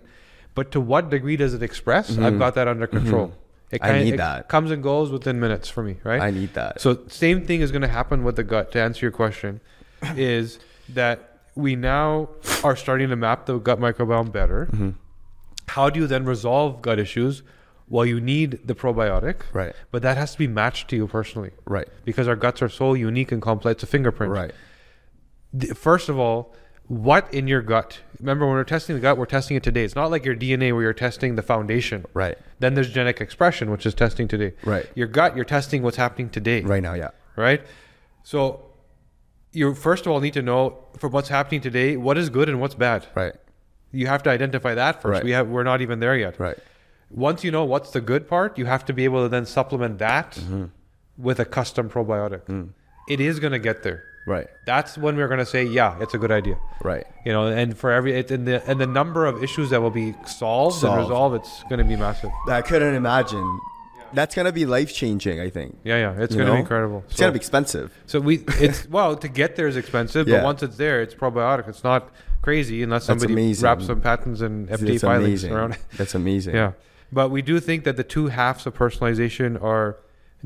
[0.55, 2.17] but to what degree does it express?
[2.17, 3.33] I've got that under control.
[3.71, 3.85] It Mm-hmm.
[3.85, 4.49] I kinda- need it that.
[4.49, 5.95] Comes and goes within minutes for me.
[6.03, 6.21] Right.
[6.21, 6.81] I need that.
[6.81, 8.71] So same thing is going to happen with the gut.
[8.73, 9.61] To answer your question,
[10.15, 10.59] is
[10.89, 12.29] that we now
[12.65, 14.67] are starting to map the gut microbiome better.
[14.73, 14.89] Mm-hmm.
[15.75, 17.43] How do you then resolve gut issues?
[17.87, 19.73] Well, you need the probiotic, Right.
[19.91, 21.87] But that has to be matched to you personally, Right.
[22.05, 23.75] Because our guts are so unique and complex.
[23.77, 24.51] It's a fingerprint, Right.
[25.53, 26.53] The- First of all,
[26.87, 27.99] what in your gut?
[28.19, 29.83] Remember, when we're testing the gut, we're testing it today.
[29.85, 32.05] It's not like your DNA where you're testing the foundation.
[32.13, 32.37] Right.
[32.59, 34.53] Then there's genetic expression, which is testing today.
[34.65, 34.85] Right.
[34.95, 37.11] Your gut, you're testing what's happening today Right now, yeah.
[37.37, 37.61] right?
[38.23, 38.65] So
[39.53, 40.61] you first of all need to know
[40.97, 43.07] for what's happening today, what is good and what's bad.
[43.15, 43.33] Right.
[43.91, 45.13] You have to identify that first.
[45.13, 45.23] Right.
[45.23, 46.39] We have we're not even there yet.
[46.39, 46.57] Right.
[47.09, 49.99] Once you know what's the good part, you have to be able to then supplement
[49.99, 50.65] that Mm-hmm.
[51.17, 52.43] with a custom probiotic.
[52.45, 52.69] Mm.
[53.09, 54.03] It is going to get there.
[54.27, 54.47] Right.
[54.65, 56.57] That's when we're going to say, yeah, it's a good idea.
[56.83, 57.05] Right.
[57.25, 59.89] You know, and for every it, and the and the number of issues that will
[59.89, 60.85] be solved, Solved.
[60.85, 62.29] and resolved, it's going to be massive.
[62.47, 63.59] I couldn't imagine.
[64.13, 65.39] That's gonna be life changing.
[65.39, 65.77] I think.
[65.83, 66.53] Yeah, yeah, it's You going to know?
[66.53, 67.03] be incredible.
[67.07, 67.91] It's So- gonna be expensive.
[68.05, 70.37] So we, it's well to get there is expensive, Yeah.
[70.37, 71.67] but once it's there, it's probiotic.
[71.67, 72.09] It's not
[72.41, 75.51] crazy unless somebody wraps some patents and FDA That's filings amazing.
[75.53, 75.71] around.
[75.73, 75.79] it.
[75.97, 76.55] That's amazing.
[76.55, 76.71] Yeah,
[77.11, 79.97] but we do think that the two halves of personalization are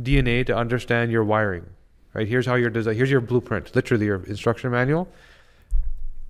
[0.02, 1.66] DNA to understand your wiring.
[2.14, 2.96] Right here's how your design.
[2.96, 5.08] Here's your blueprint, literally your instruction manual,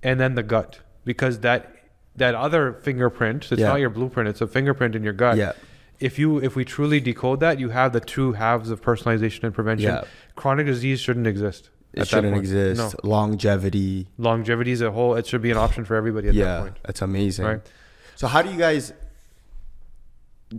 [0.02, 1.72] and then the gut because that
[2.16, 3.52] that other fingerprint.
[3.52, 3.68] It's Yeah.
[3.68, 4.28] not your blueprint.
[4.28, 5.36] It's a fingerprint in your gut.
[5.36, 5.52] Yeah.
[5.98, 9.54] If you if we truly decode that, you have the two halves of personalization and
[9.54, 9.88] prevention.
[9.88, 10.04] Yeah.
[10.34, 11.70] Chronic disease shouldn't exist.
[11.94, 12.78] It shouldn't exist.
[12.78, 13.08] No.
[13.08, 14.06] Longevity.
[14.18, 16.60] Longevity as a whole, it should be an option for everybody at that Yeah.
[16.60, 16.76] point.
[16.84, 17.46] That's amazing.
[17.46, 17.60] Right.
[18.16, 18.92] So how do you guys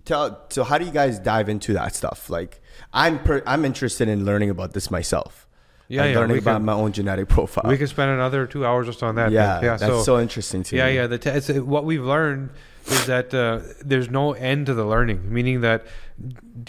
[0.05, 0.41] tell?
[0.49, 2.29] So how do you guys dive into that stuff?
[2.29, 2.61] Like,
[2.93, 5.47] I'm per, I'm interested in learning about this myself.
[5.89, 6.19] Yeah, yeah.
[6.19, 7.63] learning about can, my own genetic profile.
[7.69, 9.31] we could spend another two hours just on that.
[9.31, 9.77] yeah, yeah.
[9.77, 10.95] that's so, So, interesting to yeah, me.
[10.95, 11.07] yeah.
[11.07, 12.49] The te- it's, what we've learned
[12.87, 15.85] is that uh, there's no end to the learning, meaning that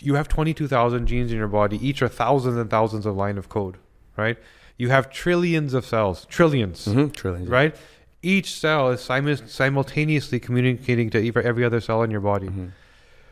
[0.01, 1.79] you have 22,000 genes in your body.
[1.87, 3.77] Each are thousands and thousands of line of code,
[4.17, 4.37] right?
[4.77, 7.49] You have trillions of cells, 1000000000000s Mhm, trillions.
[7.49, 7.75] right?
[8.23, 12.49] Each cell is simu- simultaneously communicating to every other cell in your body.
[12.49, 12.67] Mm-hmm.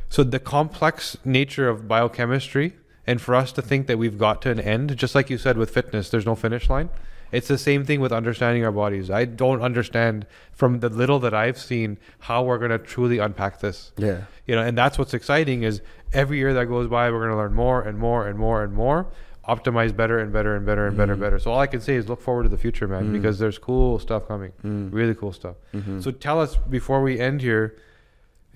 [0.09, 2.75] So the complex nature of biochemistry,
[3.07, 5.57] and for us to think that we've got to an end, just like you said
[5.59, 6.89] with fitness, there's no finish line.
[7.33, 9.11] It's the same thing with understanding our bodies.
[9.11, 13.61] I don't understand from the little that I've seen how we're going to truly unpack
[13.61, 13.93] this.
[13.97, 14.23] Yeah.
[14.47, 17.37] You know, and that's what's exciting is every year that goes by, we're going to
[17.37, 19.09] learn more and more and more and more,
[19.49, 21.25] optimize better and better and better and better and mm.
[21.25, 21.39] better.
[21.39, 23.13] So all I can say is look forward to the future, man, mm.
[23.13, 24.93] because there's cool stuff coming, mm.
[24.93, 25.57] really cool stuff.
[25.75, 26.01] Mm-hmm.
[26.01, 27.77] So tell us before we end here,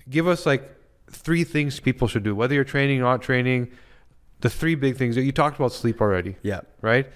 [0.09, 0.69] give us like
[1.09, 3.71] three things people should do, whether you're training, or not training.
[4.39, 6.61] The three big things that you talked about sleep already, Yeah.
[6.81, 7.07] right?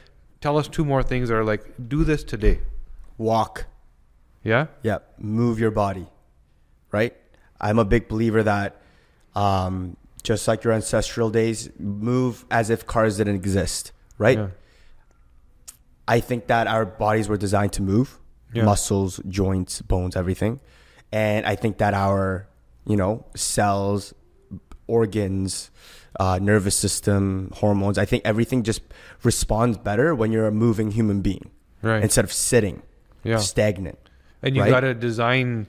[0.46, 2.60] Tell us two more things that are like do this today.
[3.18, 3.66] Walk.
[4.44, 4.68] Yeah.
[4.84, 6.06] Yeah, move your body,
[6.92, 7.16] right?
[7.60, 8.80] I'm a big believer that
[9.34, 14.38] um, just like your ancestral days, move as if cars didn't exist, right?
[14.38, 14.48] Yeah.
[16.08, 18.20] I think that our bodies were designed to move,
[18.54, 18.66] Yeah.
[18.66, 20.60] muscles, joints, bones, everything,
[21.12, 22.48] and I think that our,
[22.86, 24.14] you know, cells,
[24.88, 25.72] organs,
[26.20, 28.82] uh, nervous system, hormones, I think everything just
[29.24, 32.02] responds better when you're a moving human being Right.
[32.02, 32.82] instead of sitting,
[33.24, 33.38] yeah.
[33.38, 34.00] stagnant.
[34.42, 34.70] And you right?
[34.70, 35.68] got to design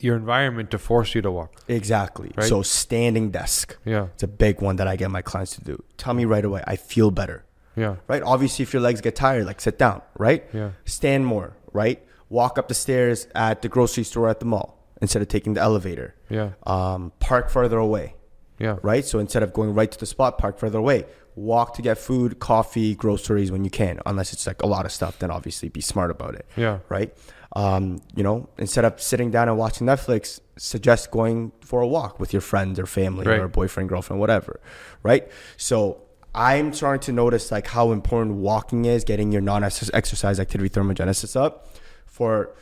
[0.00, 1.62] your environment to force you to walk.
[1.68, 2.32] Exactly.
[2.36, 2.48] Right.
[2.48, 3.76] So standing desk.
[3.84, 4.06] Yeah.
[4.14, 5.82] It's a big one that I get my clients to do.
[5.96, 7.44] Tell me right away, I feel better.
[7.76, 7.96] Yeah.
[8.08, 8.22] Right?
[8.22, 10.44] Obviously, if your legs get tired, like sit down, right?
[10.52, 10.70] Yeah.
[10.84, 12.02] Stand more, right?
[12.28, 15.60] Walk up the stairs at the grocery store at the mall instead of taking the
[15.60, 16.14] elevator.
[16.28, 16.50] Yeah.
[16.66, 18.14] Um, park further away,
[18.62, 18.76] Yeah.
[18.82, 19.04] right?
[19.04, 21.04] So instead of going right to the spot, park further away.
[21.34, 23.98] Walk to get food, coffee, groceries when you can.
[24.06, 26.78] Unless it's like a lot of stuff, then obviously be smart about it Yeah.
[26.88, 27.12] right?
[27.56, 32.20] Um, you know, instead of sitting down and watching Netflix, suggest going for a walk
[32.20, 33.40] with your friends or family Right.
[33.40, 34.60] or boyfriend, girlfriend, whatever,
[35.02, 35.26] right?
[35.56, 36.02] So
[36.34, 41.66] I'm starting to notice like how important walking is, getting your non-exercise activity thermogenesis up
[42.06, 42.54] for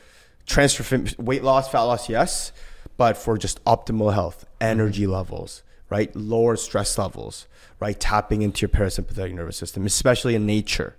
[0.46, 2.52] transfer weight loss, fat loss, yes,
[2.96, 6.14] but for just optimal health, energy levels, right?
[6.16, 7.46] Lower stress levels,
[7.80, 7.98] right?
[8.00, 10.96] Tapping into your parasympathetic nervous system, especially in nature,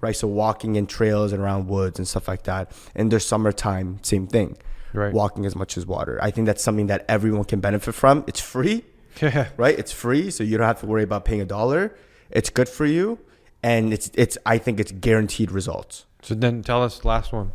[0.00, 0.14] right?
[0.14, 2.70] So walking in trails and around woods and stuff like that.
[2.94, 4.56] In the summertime, same thing.
[4.92, 5.12] Right.
[5.12, 6.18] Walking as much as water.
[6.22, 8.24] I think that's something that everyone can benefit from.
[8.26, 8.84] It's free,
[9.20, 9.48] Yeah.
[9.56, 9.78] right?
[9.78, 11.94] It's free, so you don't have to worry about paying a dollar.
[12.30, 13.18] It's good for you,
[13.62, 14.38] and it's it's.
[14.46, 16.06] I think it's guaranteed results.
[16.22, 17.52] So then tell us last one.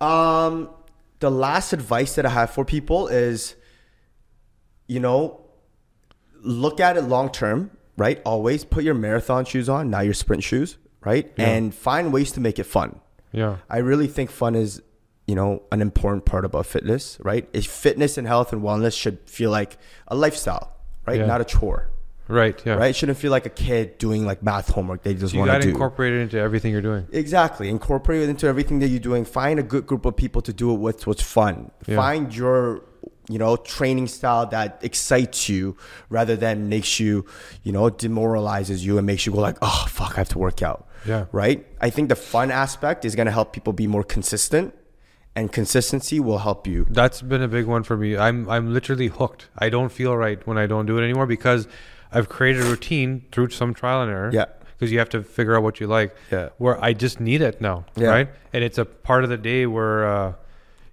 [0.00, 0.70] Um,
[1.20, 3.54] the last advice that I have for people is,
[4.86, 5.43] you know,
[6.44, 8.20] look at it long term, right?
[8.24, 11.32] Always put your marathon shoes on, not your sprint shoes, right?
[11.36, 11.48] Yeah.
[11.48, 13.00] And find ways to make it fun.
[13.32, 13.56] Yeah.
[13.68, 14.80] I really think fun is,
[15.26, 17.48] you know, an important part about fitness, right?
[17.52, 19.76] If fitness and health and wellness should feel like
[20.06, 20.72] a lifestyle,
[21.06, 21.18] right?
[21.18, 21.26] Yeah.
[21.26, 21.90] Not a chore,
[22.26, 22.60] Right.
[22.64, 22.74] Yeah.
[22.76, 22.88] right?
[22.90, 25.60] It shouldn't feel like a kid doing like math homework they just want got to
[25.60, 25.70] to do.
[25.72, 27.06] incorporate it into everything you're doing.
[27.12, 27.68] Exactly.
[27.68, 29.24] Incorporate it into everything that you're doing.
[29.26, 31.70] Find a good group of people to do it with what's fun.
[31.86, 31.96] Yeah.
[31.96, 32.80] Find your,
[33.28, 35.76] you know, training style that excites you
[36.08, 37.24] rather than makes you,
[37.62, 40.62] you know, demoralizes you and makes you go like, oh, fuck, I have to work
[40.62, 40.86] out.
[41.06, 41.26] Yeah.
[41.32, 41.66] Right?
[41.80, 44.74] I think the fun aspect is going to help people be more consistent
[45.36, 46.86] and consistency will help you.
[46.88, 48.16] That's been a big one for me.
[48.16, 49.48] I'm I'm literally hooked.
[49.58, 51.66] I don't feel right when I don't do it anymore because
[52.12, 54.30] I've created a routine through some trial and error.
[54.32, 54.46] Yeah.
[54.78, 56.14] Because you have to figure out what you like.
[56.30, 56.50] Yeah.
[56.58, 57.86] Where I just need it now.
[57.96, 58.08] Yeah.
[58.08, 58.28] Right.
[58.52, 60.32] And it's a part of the day where, uh,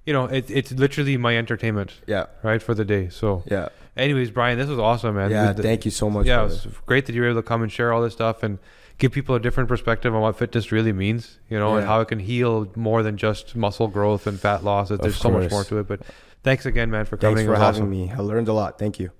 [0.06, 1.93] you know, it, it's literally my entertainment.
[2.08, 2.26] Yeah.
[2.43, 3.10] Right for the day.
[3.10, 3.43] So.
[3.47, 3.70] Yeah.
[3.97, 5.32] Anyways, Brian, this was awesome, man.
[5.32, 5.52] Yeah.
[5.54, 6.26] The- Thank you so much.
[6.26, 8.41] yeah, it was great that you were able to come and share all this stuff
[8.41, 8.58] and
[8.97, 12.08] give people a different perspective on what fitness really means, you know, and how it
[12.08, 14.89] can heal more than just muscle growth and fat loss.
[14.89, 15.88] There's so much more to it.
[15.88, 16.02] But
[16.43, 17.38] thanks again, man, for coming.
[17.38, 17.89] Thanks for having awesome.
[17.89, 18.12] me.
[18.12, 18.80] I learned a lot.
[18.80, 19.12] Thank you.